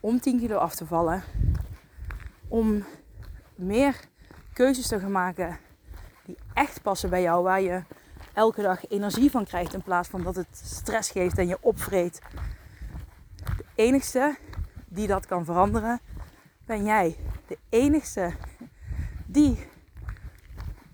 om 0.00 0.20
10 0.20 0.38
kilo 0.38 0.56
af 0.56 0.74
te 0.74 0.86
vallen, 0.86 1.22
om 2.48 2.84
meer 3.54 4.10
keuzes 4.52 4.86
te 4.86 5.00
gaan 5.00 5.10
maken 5.12 5.58
die 6.24 6.38
echt 6.52 6.82
passen 6.82 7.10
bij 7.10 7.22
jou, 7.22 7.42
waar 7.42 7.60
je 7.60 7.82
elke 8.32 8.62
dag 8.62 8.88
energie 8.88 9.30
van 9.30 9.44
krijgt 9.44 9.74
in 9.74 9.82
plaats 9.82 10.08
van 10.08 10.22
dat 10.22 10.36
het 10.36 10.46
stress 10.50 11.10
geeft 11.10 11.38
en 11.38 11.46
je 11.46 11.58
opvreet. 11.60 12.20
De 13.56 13.64
enigste 13.74 14.36
die 14.88 15.06
dat 15.06 15.26
kan 15.26 15.44
veranderen, 15.44 16.00
ben 16.66 16.84
jij. 16.84 17.16
De 17.46 17.58
enigste 17.68 18.32
die 19.26 19.66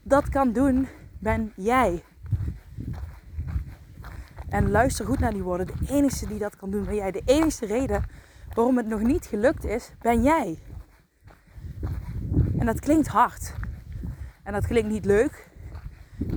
dat 0.03 0.29
kan 0.29 0.53
doen, 0.53 0.89
ben 1.19 1.53
jij. 1.57 2.03
En 4.49 4.71
luister 4.71 5.07
goed 5.07 5.19
naar 5.19 5.33
die 5.33 5.43
woorden. 5.43 5.67
De 5.67 5.75
enige 5.89 6.27
die 6.27 6.39
dat 6.39 6.57
kan 6.57 6.71
doen, 6.71 6.85
ben 6.85 6.95
jij. 6.95 7.11
De 7.11 7.23
enige 7.25 7.67
reden 7.67 8.05
waarom 8.55 8.77
het 8.77 8.87
nog 8.87 9.01
niet 9.01 9.27
gelukt 9.27 9.65
is, 9.65 9.91
ben 10.01 10.23
jij. 10.23 10.59
En 12.59 12.67
dat 12.67 12.81
klinkt 12.81 13.09
hard. 13.09 13.55
En 14.43 14.53
dat 14.53 14.67
klinkt 14.67 14.91
niet 14.91 15.05
leuk. 15.05 15.49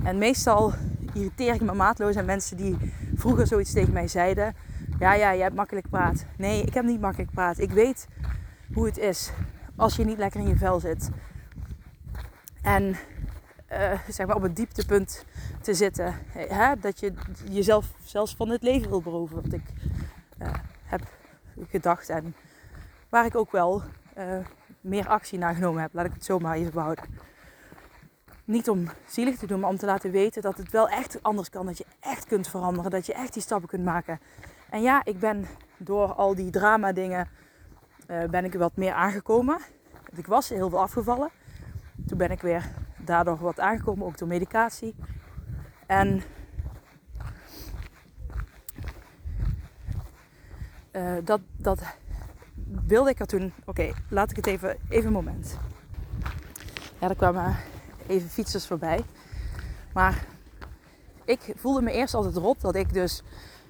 En 0.04 0.18
meestal 0.18 0.72
irriteer 1.14 1.54
ik 1.54 1.60
me 1.60 1.74
maatloos 1.74 2.16
aan 2.16 2.24
mensen 2.24 2.56
die 2.56 2.76
vroeger 3.14 3.46
zoiets 3.46 3.72
tegen 3.72 3.92
mij 3.92 4.08
zeiden. 4.08 4.54
Ja, 4.98 5.12
ja, 5.12 5.34
jij 5.34 5.42
hebt 5.42 5.54
makkelijk 5.54 5.88
praat. 5.88 6.24
Nee, 6.36 6.62
ik 6.62 6.74
heb 6.74 6.84
niet 6.84 7.00
makkelijk 7.00 7.30
praat. 7.30 7.58
Ik 7.58 7.70
weet 7.70 8.08
hoe 8.74 8.86
het 8.86 8.98
is 8.98 9.32
als 9.76 9.96
je 9.96 10.04
niet 10.04 10.18
lekker 10.18 10.40
in 10.40 10.48
je 10.48 10.56
vel 10.56 10.80
zit. 10.80 11.10
En 12.62 12.96
uh, 13.72 13.92
zeg 14.08 14.26
maar 14.26 14.36
op 14.36 14.42
het 14.42 14.56
dieptepunt 14.56 15.24
te 15.60 15.74
zitten. 15.74 16.14
Hè? 16.32 16.76
Dat 16.80 17.00
je 17.00 17.12
jezelf 17.50 17.92
zelfs 18.04 18.36
van 18.36 18.48
het 18.48 18.62
leven 18.62 18.88
wil 18.88 19.02
beroven. 19.02 19.42
Wat 19.42 19.52
ik 19.52 19.72
uh, 20.42 20.48
heb 20.84 21.02
gedacht. 21.68 22.08
En 22.08 22.34
waar 23.08 23.24
ik 23.24 23.36
ook 23.36 23.52
wel 23.52 23.82
uh, 24.18 24.38
meer 24.82 25.08
actie 25.08 25.38
naar 25.38 25.54
genomen 25.54 25.82
heb. 25.82 25.94
Laat 25.94 26.06
ik 26.06 26.12
het 26.12 26.24
zo 26.24 26.38
maar 26.38 26.56
even 26.56 26.72
behouden. 26.72 27.04
Niet 28.44 28.68
om 28.68 28.88
zielig 29.06 29.38
te 29.38 29.46
doen, 29.46 29.60
maar 29.60 29.70
om 29.70 29.76
te 29.76 29.86
laten 29.86 30.10
weten 30.10 30.42
dat 30.42 30.56
het 30.56 30.70
wel 30.70 30.88
echt 30.88 31.22
anders 31.22 31.50
kan. 31.50 31.66
Dat 31.66 31.78
je 31.78 31.86
echt 32.00 32.26
kunt 32.26 32.48
veranderen. 32.48 32.90
Dat 32.90 33.06
je 33.06 33.14
echt 33.14 33.32
die 33.32 33.42
stappen 33.42 33.68
kunt 33.68 33.84
maken. 33.84 34.20
En 34.70 34.82
ja, 34.82 35.04
ik 35.04 35.18
ben 35.18 35.46
door 35.76 36.12
al 36.12 36.34
die 36.34 36.50
drama 36.50 36.92
dingen 36.92 37.28
ben 38.06 38.44
ik 38.44 38.54
wat 38.54 38.76
meer 38.76 38.92
aangekomen. 38.92 39.58
Ik 40.14 40.26
was 40.26 40.48
heel 40.48 40.68
veel 40.70 40.80
afgevallen. 40.80 41.30
Toen 42.06 42.18
ben 42.18 42.30
ik 42.30 42.40
weer 42.40 42.64
daardoor 43.04 43.38
wat 43.38 43.60
aangekomen, 43.60 44.06
ook 44.06 44.18
door 44.18 44.28
medicatie. 44.28 44.94
En 45.86 46.22
uh, 50.92 51.16
dat, 51.24 51.40
dat 51.56 51.82
wilde 52.92 53.10
ik 53.10 53.20
er 53.20 53.26
toen. 53.26 53.52
Oké, 53.64 53.92
laat 54.08 54.30
ik 54.30 54.36
het 54.36 54.46
even, 54.46 54.76
even 54.88 55.06
een 55.06 55.12
moment. 55.12 55.58
Ja, 56.98 57.08
er 57.08 57.16
kwamen 57.16 57.56
even 58.06 58.28
fietsers 58.28 58.66
voorbij. 58.66 59.04
Maar 59.92 60.24
ik 61.24 61.40
voelde 61.56 61.82
me 61.82 61.92
eerst 61.92 62.14
altijd 62.14 62.36
rot 62.36 62.60
dat 62.60 62.74
ik 62.74 62.92
dus 62.92 63.22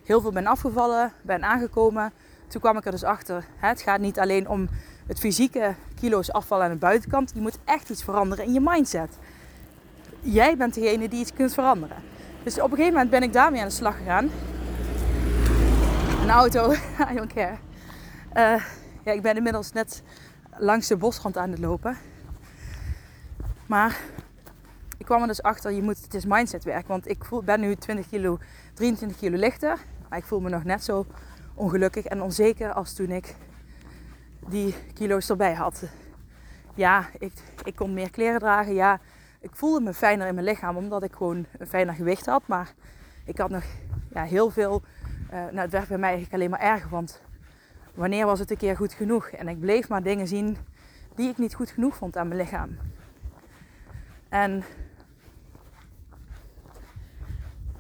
heel 0.05 0.21
veel 0.21 0.33
ben 0.33 0.47
afgevallen, 0.47 1.13
ben 1.23 1.45
aangekomen. 1.45 2.13
Toen 2.47 2.61
kwam 2.61 2.77
ik 2.77 2.85
er 2.85 2.91
dus 2.91 3.05
achter. 3.05 3.45
Hè, 3.57 3.69
het 3.69 3.81
gaat 3.81 4.01
niet 4.01 4.19
alleen 4.19 4.49
om 4.49 4.69
het 5.07 5.19
fysieke 5.19 5.75
kilo's 6.01 6.31
afvallen 6.31 6.65
aan 6.65 6.73
de 6.73 6.79
buitenkant. 6.79 7.33
Je 7.35 7.41
moet 7.41 7.59
echt 7.65 7.91
iets 7.91 8.05
veranderen 8.05 8.45
in 8.45 8.53
je 8.53 8.61
mindset. 8.61 9.19
Jij 10.21 10.57
bent 10.57 10.75
degene 10.75 11.09
die 11.09 11.21
iets 11.21 11.33
kunt 11.33 11.55
veranderen. 11.55 11.97
Dus 12.43 12.61
op 12.61 12.71
een 12.71 12.77
gegeven 12.77 12.93
moment 12.93 13.11
ben 13.11 13.23
ik 13.23 13.33
daarmee 13.33 13.61
aan 13.61 13.69
de 13.69 13.75
slag 13.75 13.97
gegaan. 13.97 14.31
Een 16.23 16.31
auto, 16.31 16.73
I 17.11 17.15
don't 17.15 17.33
care. 17.33 17.57
Uh, 18.35 18.65
ja, 19.05 19.13
ik 19.13 19.23
ben 19.23 19.37
inmiddels 19.37 19.73
net 19.73 20.03
langs 20.57 20.87
de 20.87 20.97
bosrand 20.97 21.37
aan 21.37 21.51
het 21.51 21.59
lopen. 21.59 21.97
Maar 23.67 24.01
ik 24.99 25.05
kwam 25.05 25.21
er 25.21 25.27
dus 25.27 25.43
achter, 25.43 25.73
je 25.73 25.83
moet, 25.83 26.03
het 26.03 26.15
is 26.15 26.25
mindsetwerk. 26.25 26.87
Want 26.87 27.09
ik 27.09 27.25
voel, 27.25 27.43
ben 27.43 27.61
nu 27.61 27.75
20 27.75 28.09
kilo, 28.09 28.39
23 28.75 29.19
kilo 29.19 29.37
lichter. 29.37 29.79
Maar 30.09 30.19
ik 30.19 30.25
voel 30.25 30.41
me 30.41 30.49
nog 30.49 30.65
net 30.65 30.85
zo 30.85 31.07
ongelukkig 31.55 32.05
en 32.05 32.23
onzeker 32.23 32.73
als 32.73 32.95
toen 32.95 33.11
ik 33.11 33.35
die 34.49 34.75
kilo's 34.95 35.31
erbij 35.31 35.55
had. 35.55 35.83
Ja, 36.75 37.09
ik, 37.19 37.33
ik 37.65 37.77
kon 37.77 37.95
meer 37.95 38.11
kleren 38.11 38.41
dragen. 38.41 38.75
Ja, 38.75 39.01
ik 39.41 39.51
voelde 39.53 39.81
me 39.81 39.95
fijner 39.95 40.27
in 40.27 40.35
mijn 40.35 40.47
lichaam 40.47 40.77
omdat 40.77 41.03
ik 41.03 41.13
gewoon 41.13 41.47
een 41.59 41.67
fijner 41.67 41.95
gewicht 41.95 42.27
had. 42.27 42.43
Maar 42.47 42.75
ik 43.25 43.39
had 43.39 43.51
nog 43.51 43.65
ja, 44.13 44.23
heel 44.23 44.51
veel. 44.51 44.83
Uh, 45.27 45.31
nou, 45.31 45.59
het 45.59 45.71
werd 45.71 45.89
bij 45.89 45.99
mij 45.99 46.09
eigenlijk 46.09 46.35
alleen 46.35 46.51
maar 46.51 46.75
erger. 46.75 46.91
Want 46.91 47.21
wanneer 47.95 48.27
was 48.27 48.39
het 48.39 48.51
een 48.51 48.57
keer 48.57 48.77
goed 48.77 48.93
genoeg? 48.93 49.29
En 49.29 49.49
ik 49.49 49.61
bleef 49.61 49.89
maar 49.89 50.03
dingen 50.03 50.29
zien 50.29 50.57
die 51.15 51.29
ik 51.29 51.39
niet 51.39 51.55
goed 51.55 51.71
genoeg 51.71 51.97
vond 51.97 52.17
aan 52.17 52.29
mijn 52.29 52.41
lichaam. 52.41 52.79
En 54.29 54.65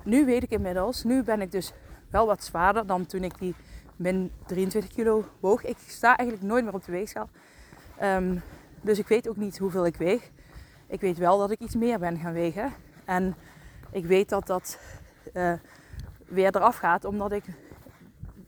nu 0.04 0.24
weet 0.24 0.42
ik 0.42 0.50
inmiddels, 0.50 1.04
nu 1.04 1.22
ben 1.22 1.40
ik 1.40 1.52
dus 1.52 1.72
wel 2.10 2.26
wat 2.26 2.44
zwaarder 2.44 2.86
dan 2.86 3.06
toen 3.06 3.24
ik 3.24 3.38
die 3.38 3.54
min 3.96 4.32
23 4.46 4.92
kilo 4.92 5.24
woog. 5.40 5.64
Ik 5.64 5.76
sta 5.86 6.16
eigenlijk 6.16 6.48
nooit 6.48 6.64
meer 6.64 6.74
op 6.74 6.84
de 6.84 6.92
weegschaal. 6.92 7.28
Um, 8.02 8.42
dus 8.80 8.98
ik 8.98 9.08
weet 9.08 9.28
ook 9.28 9.36
niet 9.36 9.58
hoeveel 9.58 9.86
ik 9.86 9.96
weeg. 9.96 10.30
Ik 10.86 11.00
weet 11.00 11.18
wel 11.18 11.38
dat 11.38 11.50
ik 11.50 11.60
iets 11.60 11.74
meer 11.74 11.98
ben 11.98 12.18
gaan 12.18 12.32
wegen. 12.32 12.72
En 13.04 13.34
ik 13.90 14.04
weet 14.04 14.28
dat 14.28 14.46
dat 14.46 14.78
uh, 15.34 15.52
weer 16.26 16.56
eraf 16.56 16.76
gaat 16.76 17.04
omdat 17.04 17.32
ik 17.32 17.44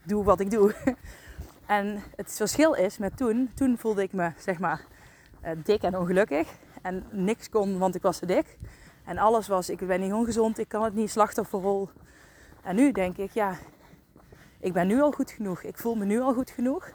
doe 0.03 0.24
wat 0.24 0.40
ik 0.40 0.50
doe. 0.50 0.74
en 1.66 2.03
het 2.16 2.33
verschil 2.37 2.74
is 2.74 2.98
met 2.98 3.16
toen. 3.16 3.50
Toen 3.55 3.79
voelde 3.79 4.03
ik 4.03 4.12
me 4.12 4.31
zeg 4.38 4.59
maar 4.59 4.85
uh, 5.44 5.50
dik 5.64 5.83
en 5.83 5.98
ongelukkig. 5.98 6.48
En 6.83 7.05
niks 7.11 7.48
kon, 7.48 7.79
want 7.79 7.94
ik 7.94 8.03
was 8.03 8.18
te 8.18 8.27
dik. 8.27 8.59
En 9.05 9.18
alles 9.18 9.48
was, 9.48 9.70
ik 9.70 9.87
ben 9.87 10.00
niet 10.00 10.12
ongezond, 10.12 10.59
ik 10.59 10.68
kan 10.68 10.83
het 10.83 10.94
niet, 10.94 11.11
slachtofferrol. 11.11 11.88
En 12.62 12.77
nu 12.77 12.92
denk 12.92 13.16
ik, 13.16 13.31
ja, 13.31 13.57
ik 14.61 14.72
ben 14.72 14.87
nu 14.87 15.00
al 15.00 15.12
goed 15.12 15.31
genoeg. 15.31 15.62
Ik 15.62 15.79
voel 15.79 15.94
me 15.94 16.05
nu 16.05 16.20
al 16.20 16.35
goed 16.35 16.50
genoeg. 16.50 16.90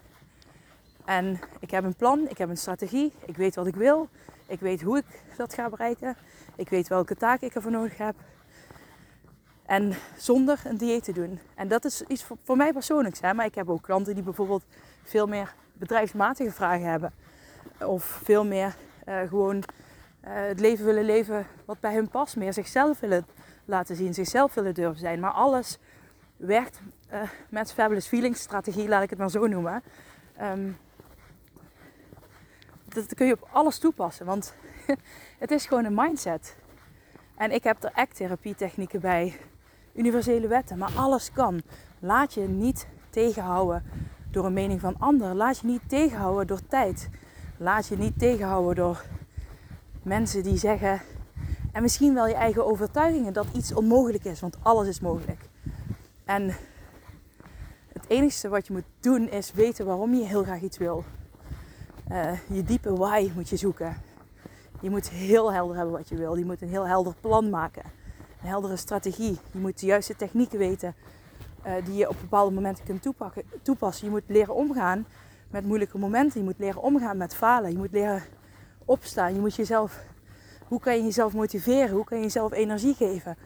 En 1.05 1.39
ik 1.60 1.71
heb 1.71 1.84
een 1.84 1.95
plan, 1.95 2.27
ik 2.27 2.38
heb 2.38 2.49
een 2.49 2.58
strategie, 2.58 3.13
ik 3.25 3.38
weet 3.38 3.55
wat 3.55 3.67
ik 3.67 3.75
wil, 3.75 4.10
ik 4.47 4.60
weet 4.60 4.82
hoe 4.82 4.97
ik 4.97 5.05
dat 5.38 5.53
ga 5.53 5.69
bereiken, 5.69 6.15
ik 6.55 6.69
weet 6.69 6.88
welke 6.88 7.15
taken 7.15 7.47
ik 7.47 7.55
ervoor 7.55 7.71
nodig 7.71 7.97
heb. 7.97 8.15
En 9.69 9.93
zonder 10.17 10.60
een 10.63 10.77
dieet 10.77 11.03
te 11.03 11.12
doen. 11.12 11.39
En 11.55 11.67
dat 11.67 11.86
is 11.86 12.01
iets 12.01 12.23
voor, 12.23 12.38
voor 12.43 12.58
mij 12.58 12.73
persoonlijks. 12.73 13.19
Hè? 13.19 13.34
Maar 13.34 13.45
ik 13.45 13.55
heb 13.55 13.69
ook 13.69 13.82
klanten 13.82 14.13
die 14.13 14.23
bijvoorbeeld 14.23 14.63
veel 15.03 15.27
meer 15.27 15.53
bedrijfsmatige 15.73 16.51
vragen 16.51 16.89
hebben. 16.89 17.13
Of 17.79 18.03
veel 18.23 18.45
meer 18.45 18.75
uh, 19.08 19.19
gewoon 19.27 19.55
uh, 19.55 19.63
het 20.23 20.60
leven 20.60 20.86
willen 20.86 21.05
leven 21.05 21.47
wat 21.65 21.79
bij 21.79 21.93
hun 21.93 22.10
past. 22.10 22.36
Meer 22.36 22.53
zichzelf 22.53 22.99
willen 22.99 23.25
laten 23.65 23.95
zien, 23.95 24.13
zichzelf 24.13 24.53
willen 24.53 24.73
durven 24.73 24.99
zijn. 24.99 25.19
Maar 25.19 25.32
alles 25.32 25.77
werkt 26.38 26.82
uh, 27.13 27.21
met 27.49 27.73
Fabulous 27.73 28.08
Feelings 28.08 28.41
strategie, 28.41 28.88
laat 28.88 29.03
ik 29.03 29.10
het 29.10 29.19
maar 29.19 29.29
zo 29.29 29.47
noemen. 29.47 29.84
Um, 30.41 30.77
dat 32.86 33.13
kun 33.13 33.27
je 33.27 33.34
op 33.34 33.47
alles 33.51 33.77
toepassen, 33.77 34.25
want 34.25 34.53
het 35.43 35.51
is 35.51 35.65
gewoon 35.65 35.86
een 35.86 35.95
mindset. 35.95 36.55
En 37.36 37.51
ik 37.51 37.63
heb 37.63 37.84
er 37.84 37.91
act-therapie 37.93 38.55
technieken 38.55 38.99
bij, 38.99 39.39
universele 39.99 40.47
wetten, 40.47 40.77
maar 40.77 40.91
alles 40.95 41.31
kan. 41.31 41.62
Laat 41.99 42.33
je 42.33 42.41
niet 42.41 42.88
tegenhouden 43.09 43.83
door 44.31 44.45
een 44.45 44.53
mening 44.53 44.79
van 44.79 44.95
anderen. 44.99 45.35
Laat 45.35 45.59
je 45.59 45.67
niet 45.67 45.81
tegenhouden 45.88 46.47
door 46.47 46.67
tijd. 46.67 47.09
Laat 47.57 47.88
je 47.88 47.97
niet 47.97 48.19
tegenhouden 48.19 48.75
door 48.75 49.05
mensen 50.03 50.43
die 50.43 50.57
zeggen, 50.57 51.01
en 51.71 51.81
misschien 51.81 52.13
wel 52.13 52.27
je 52.27 52.33
eigen 52.33 52.65
overtuigingen, 52.65 53.33
dat 53.33 53.45
iets 53.53 53.73
onmogelijk 53.73 54.23
is, 54.23 54.39
want 54.39 54.57
alles 54.62 54.88
is 54.88 54.99
mogelijk. 54.99 55.39
En 56.25 56.55
het 57.93 58.05
enige 58.07 58.49
wat 58.49 58.67
je 58.67 58.73
moet 58.73 58.83
doen 58.99 59.29
is 59.29 59.51
weten 59.51 59.85
waarom 59.85 60.13
je 60.13 60.25
heel 60.25 60.43
graag 60.43 60.62
iets 60.62 60.77
wil. 60.77 61.03
Uh, 62.12 62.31
je 62.47 62.63
diepe 62.63 62.93
why 62.95 63.31
moet 63.35 63.49
je 63.49 63.57
zoeken. 63.57 63.97
Je 64.81 64.89
moet 64.89 65.09
heel 65.09 65.53
helder 65.53 65.75
hebben 65.75 65.93
wat 65.93 66.09
je 66.09 66.15
wil. 66.15 66.35
Je 66.35 66.45
moet 66.45 66.62
een 66.62 66.69
heel 66.69 66.88
helder 66.88 67.13
plan 67.21 67.49
maken. 67.49 67.83
Een 68.41 68.47
heldere 68.47 68.75
strategie. 68.75 69.38
Je 69.52 69.60
moet 69.60 69.80
de 69.80 69.86
juiste 69.86 70.15
technieken 70.15 70.58
weten 70.58 70.95
uh, 71.65 71.73
die 71.86 71.95
je 71.95 72.10
op 72.10 72.15
bepaalde 72.21 72.54
momenten 72.56 72.86
kunt 72.86 73.08
toepassen. 73.62 74.06
Je 74.06 74.12
moet 74.12 74.23
leren 74.28 74.56
omgaan 74.56 75.06
met 75.49 75.65
moeilijke 75.65 75.97
momenten. 75.97 76.39
Je 76.39 76.45
moet 76.45 76.60
leren 76.60 76.82
omgaan 76.82 77.17
met 77.17 77.36
falen. 77.36 77.71
Je 77.71 77.78
moet 77.78 77.91
leren 77.91 78.23
opstaan. 78.86 79.34
Je 79.34 79.39
moet 79.39 79.56
jezelf. 79.56 80.04
Hoe 80.67 80.80
kan 80.80 80.95
je 80.95 81.04
jezelf 81.04 81.34
motiveren? 81.34 81.95
Hoe 81.95 82.04
kan 82.04 82.17
je 82.17 82.23
jezelf 82.23 82.52
energie 82.52 82.93
geven? 82.93 83.38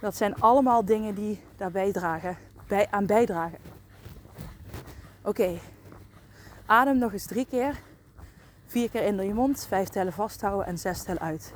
Dat 0.00 0.16
zijn 0.16 0.40
allemaal 0.40 0.84
dingen 0.84 1.14
die 1.14 1.40
daarbij 1.56 1.92
dragen, 1.92 2.36
bij, 2.66 2.86
aan 2.90 3.06
bijdragen. 3.06 3.58
Oké, 5.22 5.58
adem 6.66 6.98
nog 6.98 7.12
eens 7.12 7.26
drie 7.26 7.46
keer. 7.46 7.80
Vier 8.66 8.90
keer 8.90 9.02
in 9.02 9.16
door 9.16 9.26
je 9.26 9.34
mond, 9.34 9.66
vijf 9.68 9.88
tellen 9.88 10.12
vasthouden 10.12 10.66
en 10.66 10.78
zes 10.78 11.02
tellen 11.02 11.20
uit. 11.20 11.54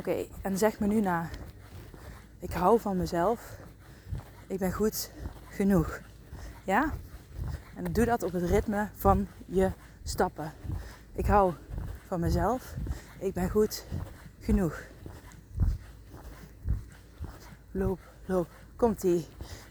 Oké, 0.00 0.26
en 0.42 0.49
zeg 0.60 0.78
me 0.78 0.86
nu 0.86 1.00
na. 1.00 1.28
Ik 2.38 2.52
hou 2.52 2.80
van 2.80 2.96
mezelf. 2.96 3.58
Ik 4.46 4.58
ben 4.58 4.72
goed 4.72 5.10
genoeg. 5.48 6.00
Ja? 6.64 6.92
En 7.74 7.92
doe 7.92 8.04
dat 8.04 8.22
op 8.22 8.32
het 8.32 8.42
ritme 8.42 8.88
van 8.94 9.26
je 9.46 9.70
stappen. 10.02 10.52
Ik 11.12 11.26
hou 11.26 11.52
van 12.06 12.20
mezelf. 12.20 12.74
Ik 13.18 13.34
ben 13.34 13.50
goed 13.50 13.84
genoeg. 14.40 14.82
Loop, 17.70 18.00
loop. 18.26 18.48
Komt 18.76 19.02
ie. 19.02 19.26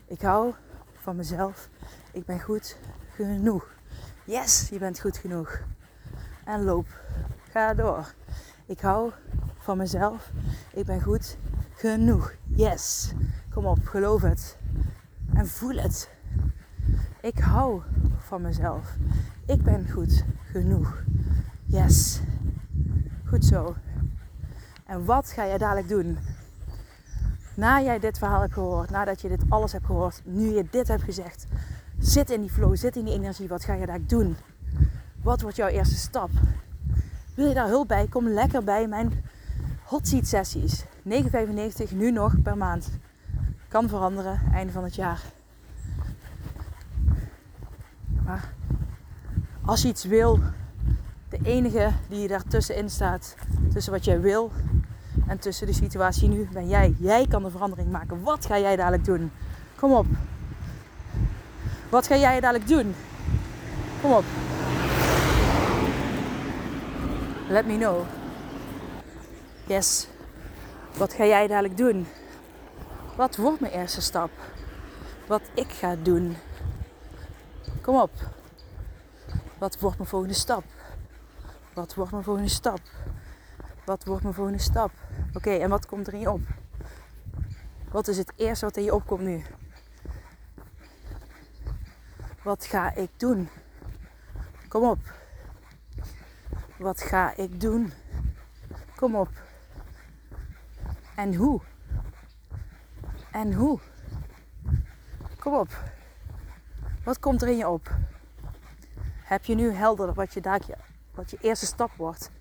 Ik 0.05 0.21
hou 0.21 0.53
van 1.01 1.15
mezelf. 1.15 1.69
Ik 2.11 2.25
ben 2.25 2.41
goed 2.41 2.77
genoeg. 3.15 3.67
Yes, 4.23 4.69
je 4.69 4.79
bent 4.79 4.99
goed 4.99 5.17
genoeg. 5.17 5.59
En 6.45 6.63
loop. 6.63 6.87
Ga 7.51 7.73
door. 7.73 8.13
Ik 8.65 8.79
hou 8.79 9.11
van 9.59 9.77
mezelf. 9.77 10.31
Ik 10.73 10.85
ben 10.85 11.01
goed 11.01 11.37
genoeg. 11.75 12.33
Yes. 12.47 13.13
Kom 13.49 13.65
op, 13.65 13.85
geloof 13.85 14.21
het. 14.21 14.57
En 15.33 15.47
voel 15.47 15.75
het. 15.75 16.09
Ik 17.21 17.39
hou 17.39 17.81
van 18.17 18.41
mezelf. 18.41 18.95
Ik 19.45 19.63
ben 19.63 19.89
goed 19.89 20.23
genoeg. 20.51 21.03
Yes. 21.65 22.19
Goed 23.25 23.45
zo. 23.45 23.75
En 24.85 25.05
wat 25.05 25.31
ga 25.31 25.45
jij 25.45 25.57
dadelijk 25.57 25.87
doen? 25.87 26.17
Na 27.55 27.81
jij 27.81 27.99
dit 27.99 28.17
verhaal 28.17 28.41
hebt 28.41 28.53
gehoord, 28.53 28.89
nadat 28.89 29.21
je 29.21 29.27
dit 29.27 29.41
alles 29.49 29.71
hebt 29.71 29.85
gehoord, 29.85 30.21
nu 30.25 30.49
je 30.49 30.65
dit 30.71 30.87
hebt 30.87 31.03
gezegd, 31.03 31.47
zit 31.97 32.29
in 32.29 32.41
die 32.41 32.49
flow, 32.49 32.75
zit 32.75 32.95
in 32.95 33.05
die 33.05 33.13
energie. 33.13 33.47
Wat 33.47 33.63
ga 33.63 33.73
je 33.73 33.85
daar 33.85 34.05
doen? 34.05 34.35
Wat 35.21 35.41
wordt 35.41 35.55
jouw 35.55 35.67
eerste 35.67 35.95
stap? 35.95 36.29
Wil 37.35 37.47
je 37.47 37.53
daar 37.53 37.67
hulp 37.67 37.87
bij? 37.87 38.07
Kom 38.07 38.27
lekker 38.27 38.63
bij 38.63 38.87
mijn 38.87 39.23
hot 39.89 40.07
seat 40.07 40.27
sessies. 40.27 40.85
9,95 41.03 41.95
nu 41.95 42.11
nog 42.11 42.41
per 42.41 42.57
maand. 42.57 42.89
Kan 43.67 43.89
veranderen, 43.89 44.41
einde 44.53 44.73
van 44.73 44.83
het 44.83 44.95
jaar. 44.95 45.21
Maar 48.25 48.53
als 49.65 49.81
je 49.81 49.87
iets 49.87 50.03
wil, 50.03 50.39
de 51.29 51.39
enige 51.43 51.91
die 52.07 52.27
daartussenin 52.27 52.89
staat, 52.89 53.35
tussen 53.73 53.91
wat 53.91 54.05
jij 54.05 54.21
wil 54.21 54.51
en 55.27 55.39
tussen 55.39 55.67
de 55.67 55.73
situatie 55.73 56.29
nu, 56.29 56.47
ben 56.53 56.67
jij. 56.67 56.95
Jij 56.99 57.27
kan 57.27 57.43
de 57.43 57.49
verandering 57.49 57.91
maken. 57.91 58.23
Wat 58.23 58.45
ga 58.45 58.59
jij 58.59 58.75
dadelijk 58.75 59.05
doen? 59.05 59.31
Kom 59.75 59.91
op. 59.91 60.05
Wat 61.89 62.07
ga 62.07 62.15
jij 62.15 62.39
dadelijk 62.39 62.67
doen? 62.67 62.95
Kom 64.01 64.11
op. 64.11 64.23
Let 67.47 67.65
me 67.65 67.77
know. 67.77 68.18
Yes. 69.69 70.07
Wat 70.97 71.13
ga 71.13 71.25
jij 71.25 71.47
dadelijk 71.47 71.77
doen? 71.77 72.07
Wat 73.15 73.35
wordt 73.35 73.59
mijn 73.59 73.73
eerste 73.73 74.01
stap? 74.01 74.31
Wat 75.27 75.41
ik 75.53 75.71
ga 75.71 75.95
doen? 75.95 76.37
Kom 77.81 77.95
op. 77.95 78.11
Wat 79.57 79.79
wordt 79.79 79.97
mijn 79.97 80.09
volgende 80.09 80.33
stap? 80.33 80.63
Wat 81.73 81.93
wordt 81.93 82.11
mijn 82.11 82.23
volgende 82.23 82.49
stap? 82.49 82.79
Wat 83.85 84.05
wordt 84.05 84.23
mijn 84.23 84.35
volgende 84.35 84.59
stap? 84.59 84.91
Oké, 85.33 85.49
en 85.49 85.69
wat 85.69 85.85
komt 85.85 86.07
er 86.07 86.13
in 86.13 86.19
je 86.19 86.31
op? 86.31 86.41
Wat 87.91 88.07
is 88.07 88.17
het 88.17 88.33
eerste 88.35 88.65
wat 88.65 88.77
in 88.77 88.83
je 88.83 88.93
opkomt 88.95 89.21
nu? 89.21 89.43
Wat 92.43 92.65
ga 92.65 92.95
ik 92.95 93.09
doen? 93.17 93.49
Kom 94.67 94.83
op. 94.83 94.99
Wat 96.77 97.01
ga 97.01 97.35
ik 97.35 97.61
doen? 97.61 97.93
Kom 98.95 99.15
op. 99.15 99.47
En 101.19 101.35
hoe? 101.35 101.61
En 103.31 103.53
hoe? 103.53 103.79
Kom 105.39 105.53
op. 105.53 105.83
Wat 107.03 107.19
komt 107.19 107.41
er 107.41 107.47
in 107.47 107.57
je 107.57 107.67
op? 107.67 107.95
Heb 109.23 109.45
je 109.45 109.55
nu 109.55 109.71
helder 109.71 110.13
wat 110.13 110.33
je, 110.33 110.41
daakje, 110.41 110.77
wat 111.13 111.31
je 111.31 111.37
eerste 111.41 111.65
stap 111.65 111.91
wordt? 111.95 112.31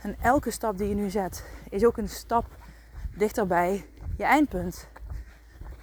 En 0.00 0.16
elke 0.20 0.50
stap 0.50 0.78
die 0.78 0.88
je 0.88 0.94
nu 0.94 1.10
zet 1.10 1.44
is 1.70 1.84
ook 1.84 1.96
een 1.96 2.08
stap 2.08 2.44
dichterbij 3.14 3.86
je 4.16 4.24
eindpunt. 4.24 4.88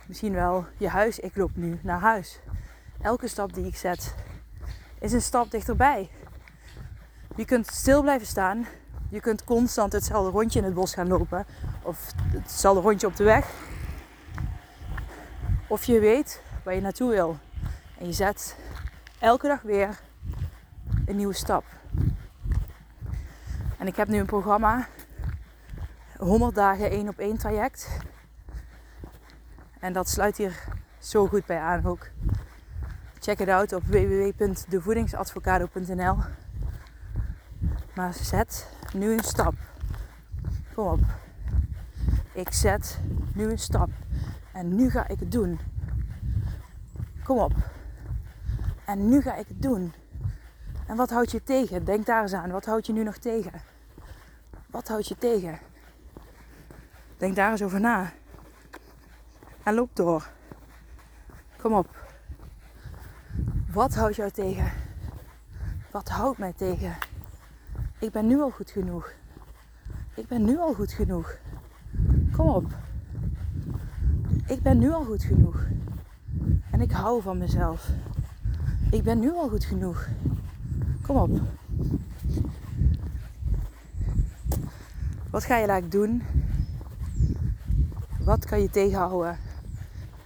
Misschien 0.08 0.34
wel 0.34 0.66
je 0.78 0.90
huis. 0.90 1.20
Ik 1.20 1.36
loop 1.36 1.56
nu 1.56 1.80
naar 1.84 2.00
huis. 2.00 2.40
Elke 3.02 3.28
stap 3.28 3.54
die 3.54 3.66
ik 3.66 3.76
zet 3.76 4.16
is 5.00 5.14
een 5.14 5.22
stap 5.22 5.52
dichterbij. 5.52 6.10
Je 7.36 7.46
kunt 7.46 7.68
stil 7.68 8.02
blijven 8.02 8.28
staan. 8.28 8.68
Je 9.10 9.20
kunt 9.20 9.44
constant 9.44 9.94
hetzelfde 9.94 10.32
rondje 10.32 10.60
in 10.60 10.66
het 10.66 10.74
bos 10.74 10.94
gaan 10.94 11.08
lopen. 11.08 11.46
Of 11.82 12.12
hetzelfde 12.32 12.82
rondje 12.82 13.08
op 13.08 13.16
de 13.16 13.24
weg. 13.24 13.50
Of 15.68 15.84
je 15.84 16.00
weet 16.00 16.42
waar 16.64 16.76
je 16.76 16.82
naartoe 16.82 17.10
wil. 17.10 17.38
En 17.98 18.06
je 18.06 18.14
zet 18.14 18.56
elke 19.20 19.48
dag 19.48 19.62
weer 19.62 20.00
een 21.06 21.16
nieuwe 21.16 21.34
stap. 21.34 21.66
En 23.78 23.88
ik 23.88 23.96
heb 23.96 24.08
nu 24.08 24.18
een 24.18 24.26
programma. 24.26 24.88
100 26.18 26.56
dagen 26.56 26.90
één 26.90 27.08
op 27.08 27.18
één 27.18 27.38
traject. 27.38 27.90
En 29.80 29.94
dat 29.94 30.10
sluit 30.10 30.38
hier 30.38 30.64
zo 30.98 31.28
goed 31.28 31.46
bij 31.46 31.60
aan 31.60 31.86
ook. 31.86 32.10
Check 33.20 33.40
het 33.40 33.50
out 33.50 33.74
op 33.74 33.84
www.devoedingsadvocado.nl. 33.84 36.18
Maar 37.96 38.14
zet 38.14 38.70
nu 38.94 39.12
een 39.12 39.24
stap. 39.24 39.54
Kom 40.74 40.88
op. 40.88 41.00
Ik 42.40 42.52
zet 42.54 43.00
nu 43.34 43.52
een 43.52 43.60
stap. 43.60 43.90
En 44.54 44.76
nu 44.76 44.90
ga 44.90 45.08
ik 45.08 45.20
het 45.20 45.32
doen. 45.32 45.60
Kom 47.24 47.38
op. 47.38 47.52
En 48.86 49.10
nu 49.10 49.22
ga 49.22 49.36
ik 49.36 49.48
het 49.48 49.62
doen. 49.62 49.94
En 50.88 50.96
wat 50.96 51.10
houdt 51.10 51.32
je 51.32 51.44
tegen? 51.44 51.86
Denk 51.86 52.06
daar 52.06 52.22
eens 52.22 52.34
aan. 52.34 52.52
Wat 52.52 52.66
houdt 52.66 52.86
je 52.86 52.94
nu 52.94 53.04
nog 53.04 53.18
tegen? 53.18 53.52
Wat 54.70 54.88
houdt 54.88 55.08
je 55.08 55.18
tegen? 55.18 55.60
Denk 57.18 57.36
daar 57.36 57.52
eens 57.52 57.62
over 57.62 57.80
na. 57.80 58.12
En 59.64 59.74
loop 59.74 59.96
door. 59.96 60.30
Kom 61.58 61.74
op. 61.74 62.08
Wat 63.72 63.96
houdt 63.96 64.16
jou 64.16 64.32
tegen? 64.32 64.72
Wat 65.92 66.10
houdt 66.10 66.38
mij 66.38 66.54
tegen? 66.54 66.96
Ik 68.00 68.12
ben 68.12 68.28
nu 68.28 68.40
al 68.42 68.50
goed 68.50 68.72
genoeg. 68.72 69.12
Ik 70.14 70.28
ben 70.28 70.46
nu 70.46 70.58
al 70.58 70.74
goed 70.74 70.92
genoeg. 70.92 71.38
Kom 72.40 72.50
op. 72.50 72.66
Ik 74.48 74.62
ben 74.62 74.78
nu 74.78 74.92
al 74.92 75.04
goed 75.04 75.24
genoeg. 75.24 75.66
En 76.72 76.82
ik 76.82 76.92
hou 76.92 77.22
van 77.22 77.38
mezelf. 77.38 77.90
Ik 78.92 79.04
ben 79.04 79.20
nu 79.20 79.32
al 79.32 79.50
goed 79.50 79.66
genoeg. 79.66 80.08
Kom 81.02 81.18
op. 81.18 81.42
Wat 85.30 85.44
ga 85.44 85.58
je 85.58 85.68
eigenlijk 85.68 85.92
doen? 85.92 86.24
Wat 88.20 88.46
kan 88.46 88.62
je 88.62 88.70
tegenhouden? 88.70 89.38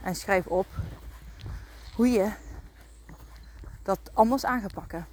En 0.03 0.15
schrijf 0.15 0.45
op 0.45 0.67
hoe 1.95 2.07
je 2.07 2.31
dat 3.83 3.99
anders 4.13 4.45
aan 4.45 4.61
gaat 4.61 4.73
pakken. 4.73 5.05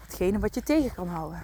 Hetgene 0.00 0.38
wat 0.38 0.54
je 0.54 0.62
tegen 0.62 0.94
kan 0.94 1.08
houden. 1.08 1.42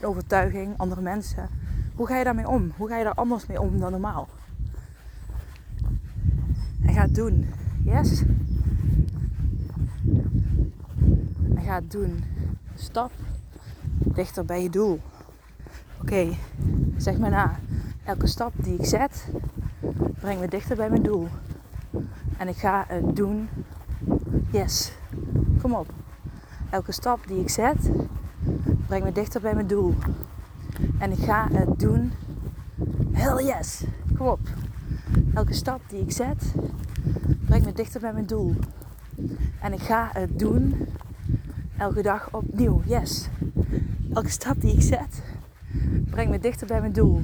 Overtuiging, 0.00 0.78
andere 0.78 1.00
mensen. 1.00 1.65
Hoe 1.96 2.06
ga 2.06 2.18
je 2.18 2.24
daarmee 2.24 2.48
om? 2.48 2.72
Hoe 2.76 2.88
ga 2.88 2.96
je 2.98 3.04
daar 3.04 3.14
anders 3.14 3.46
mee 3.46 3.60
om 3.60 3.78
dan 3.78 3.90
normaal? 3.90 4.28
En 6.82 6.94
ga 6.94 7.02
het 7.02 7.14
doen. 7.14 7.46
Yes? 7.84 8.22
En 11.54 11.62
ga 11.64 11.74
het 11.74 11.90
doen. 11.90 12.24
Stap 12.74 13.10
dichter 13.98 14.44
bij 14.44 14.62
je 14.62 14.70
doel. 14.70 15.00
Oké, 16.00 16.28
zeg 16.96 17.18
maar 17.18 17.30
na. 17.30 17.58
Elke 18.04 18.26
stap 18.26 18.52
die 18.56 18.78
ik 18.78 18.84
zet, 18.84 19.28
brengt 20.20 20.40
me 20.40 20.48
dichter 20.48 20.76
bij 20.76 20.90
mijn 20.90 21.02
doel. 21.02 21.28
En 22.36 22.48
ik 22.48 22.56
ga 22.56 22.84
het 22.88 23.16
doen. 23.16 23.48
Yes. 24.50 24.92
Kom 25.60 25.74
op. 25.74 25.92
Elke 26.70 26.92
stap 26.92 27.26
die 27.26 27.40
ik 27.40 27.50
zet, 27.50 27.90
brengt 28.86 29.04
me 29.04 29.12
dichter 29.12 29.40
bij 29.40 29.54
mijn 29.54 29.66
doel. 29.66 29.94
En 30.98 31.12
ik 31.12 31.18
ga 31.18 31.48
het 31.52 31.78
doen. 31.78 32.12
Hell 33.12 33.44
yes. 33.44 33.84
Kom 34.16 34.26
op. 34.26 34.40
Elke 35.34 35.54
stap 35.54 35.80
die 35.88 36.00
ik 36.00 36.12
zet, 36.12 36.54
brengt 37.46 37.66
me 37.66 37.72
dichter 37.72 38.00
bij 38.00 38.12
mijn 38.12 38.26
doel. 38.26 38.54
En 39.60 39.72
ik 39.72 39.80
ga 39.80 40.10
het 40.12 40.38
doen. 40.38 40.88
Elke 41.78 42.02
dag 42.02 42.28
opnieuw. 42.32 42.82
Yes. 42.86 43.28
Elke 44.12 44.30
stap 44.30 44.60
die 44.60 44.74
ik 44.74 44.82
zet, 44.82 45.22
brengt 46.10 46.30
me 46.30 46.38
dichter 46.38 46.66
bij 46.66 46.80
mijn 46.80 46.92
doel. 46.92 47.20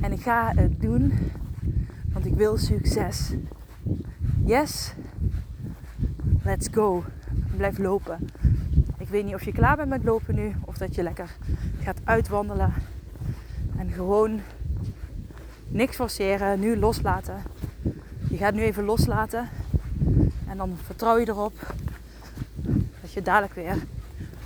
En 0.00 0.12
ik 0.12 0.20
ga 0.20 0.52
het 0.54 0.80
doen, 0.80 1.12
want 2.12 2.26
ik 2.26 2.34
wil 2.34 2.56
succes. 2.56 3.32
Yes. 4.44 4.94
Let's 6.42 6.68
go. 6.72 7.04
Blijf 7.56 7.78
lopen. 7.78 8.18
Ik 8.98 9.08
weet 9.08 9.24
niet 9.24 9.34
of 9.34 9.44
je 9.44 9.52
klaar 9.52 9.76
bent 9.76 9.88
met 9.88 10.04
lopen 10.04 10.34
nu 10.34 10.54
of 10.64 10.78
dat 10.78 10.94
je 10.94 11.02
lekker 11.02 11.36
gaat 11.86 12.00
uitwandelen 12.04 12.74
en 13.78 13.90
gewoon 13.90 14.40
niks 15.68 15.96
forceren, 15.96 16.60
nu 16.60 16.78
loslaten. 16.78 17.42
Je 18.30 18.36
gaat 18.36 18.54
nu 18.54 18.62
even 18.62 18.84
loslaten 18.84 19.48
en 20.48 20.56
dan 20.56 20.76
vertrouw 20.84 21.18
je 21.18 21.28
erop 21.28 21.74
dat 23.00 23.12
je 23.12 23.22
dadelijk 23.22 23.54
weer 23.54 23.76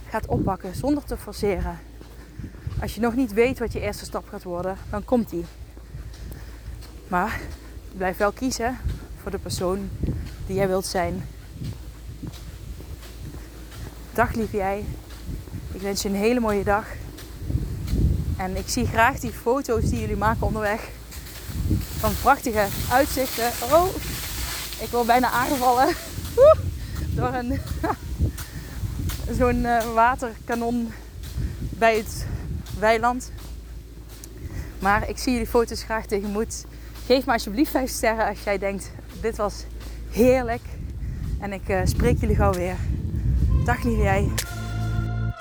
gaat 0.08 0.26
oppakken 0.26 0.74
zonder 0.74 1.04
te 1.04 1.16
forceren. 1.16 1.78
Als 2.80 2.94
je 2.94 3.00
nog 3.00 3.14
niet 3.14 3.32
weet 3.32 3.58
wat 3.58 3.72
je 3.72 3.80
eerste 3.80 4.04
stap 4.04 4.28
gaat 4.28 4.42
worden, 4.42 4.76
dan 4.90 5.04
komt 5.04 5.30
die. 5.30 5.44
Maar 7.08 7.40
blijf 7.96 8.16
wel 8.16 8.32
kiezen 8.32 8.76
voor 9.22 9.30
de 9.30 9.38
persoon 9.38 9.88
die 10.46 10.56
jij 10.56 10.68
wilt 10.68 10.86
zijn. 10.86 11.26
Dag 14.12 14.34
lief 14.34 14.52
jij. 14.52 14.84
Ik 15.72 15.80
wens 15.80 16.02
je 16.02 16.08
een 16.08 16.14
hele 16.14 16.40
mooie 16.40 16.64
dag. 16.64 16.86
En 18.40 18.56
ik 18.56 18.68
zie 18.68 18.86
graag 18.86 19.18
die 19.18 19.32
foto's 19.32 19.84
die 19.84 20.00
jullie 20.00 20.16
maken 20.16 20.46
onderweg. 20.46 20.88
Van 21.98 22.12
prachtige 22.22 22.66
uitzichten. 22.90 23.50
Oh, 23.72 23.86
ik 24.80 24.88
word 24.90 25.06
bijna 25.06 25.30
aangevallen. 25.30 25.94
Door 27.16 27.34
een 27.34 27.60
zo'n 29.38 29.56
uh, 29.56 29.92
waterkanon 29.94 30.92
bij 31.58 31.96
het 31.96 32.26
weiland. 32.78 33.32
Maar 34.78 35.08
ik 35.08 35.18
zie 35.18 35.32
jullie 35.32 35.46
foto's 35.46 35.82
graag 35.82 36.06
tegemoet. 36.06 36.64
Geef 37.06 37.26
me 37.26 37.32
alsjeblieft 37.32 37.70
5 37.70 37.90
sterren 37.90 38.28
als 38.28 38.42
jij 38.42 38.58
denkt, 38.58 38.90
dit 39.20 39.36
was 39.36 39.64
heerlijk. 40.10 40.62
En 41.40 41.52
ik 41.52 41.68
uh, 41.68 41.80
spreek 41.84 42.20
jullie 42.20 42.36
gauw 42.36 42.52
weer. 42.52 42.76
Dag 43.64 43.82
lieve 43.82 44.02
jij. 44.02 44.28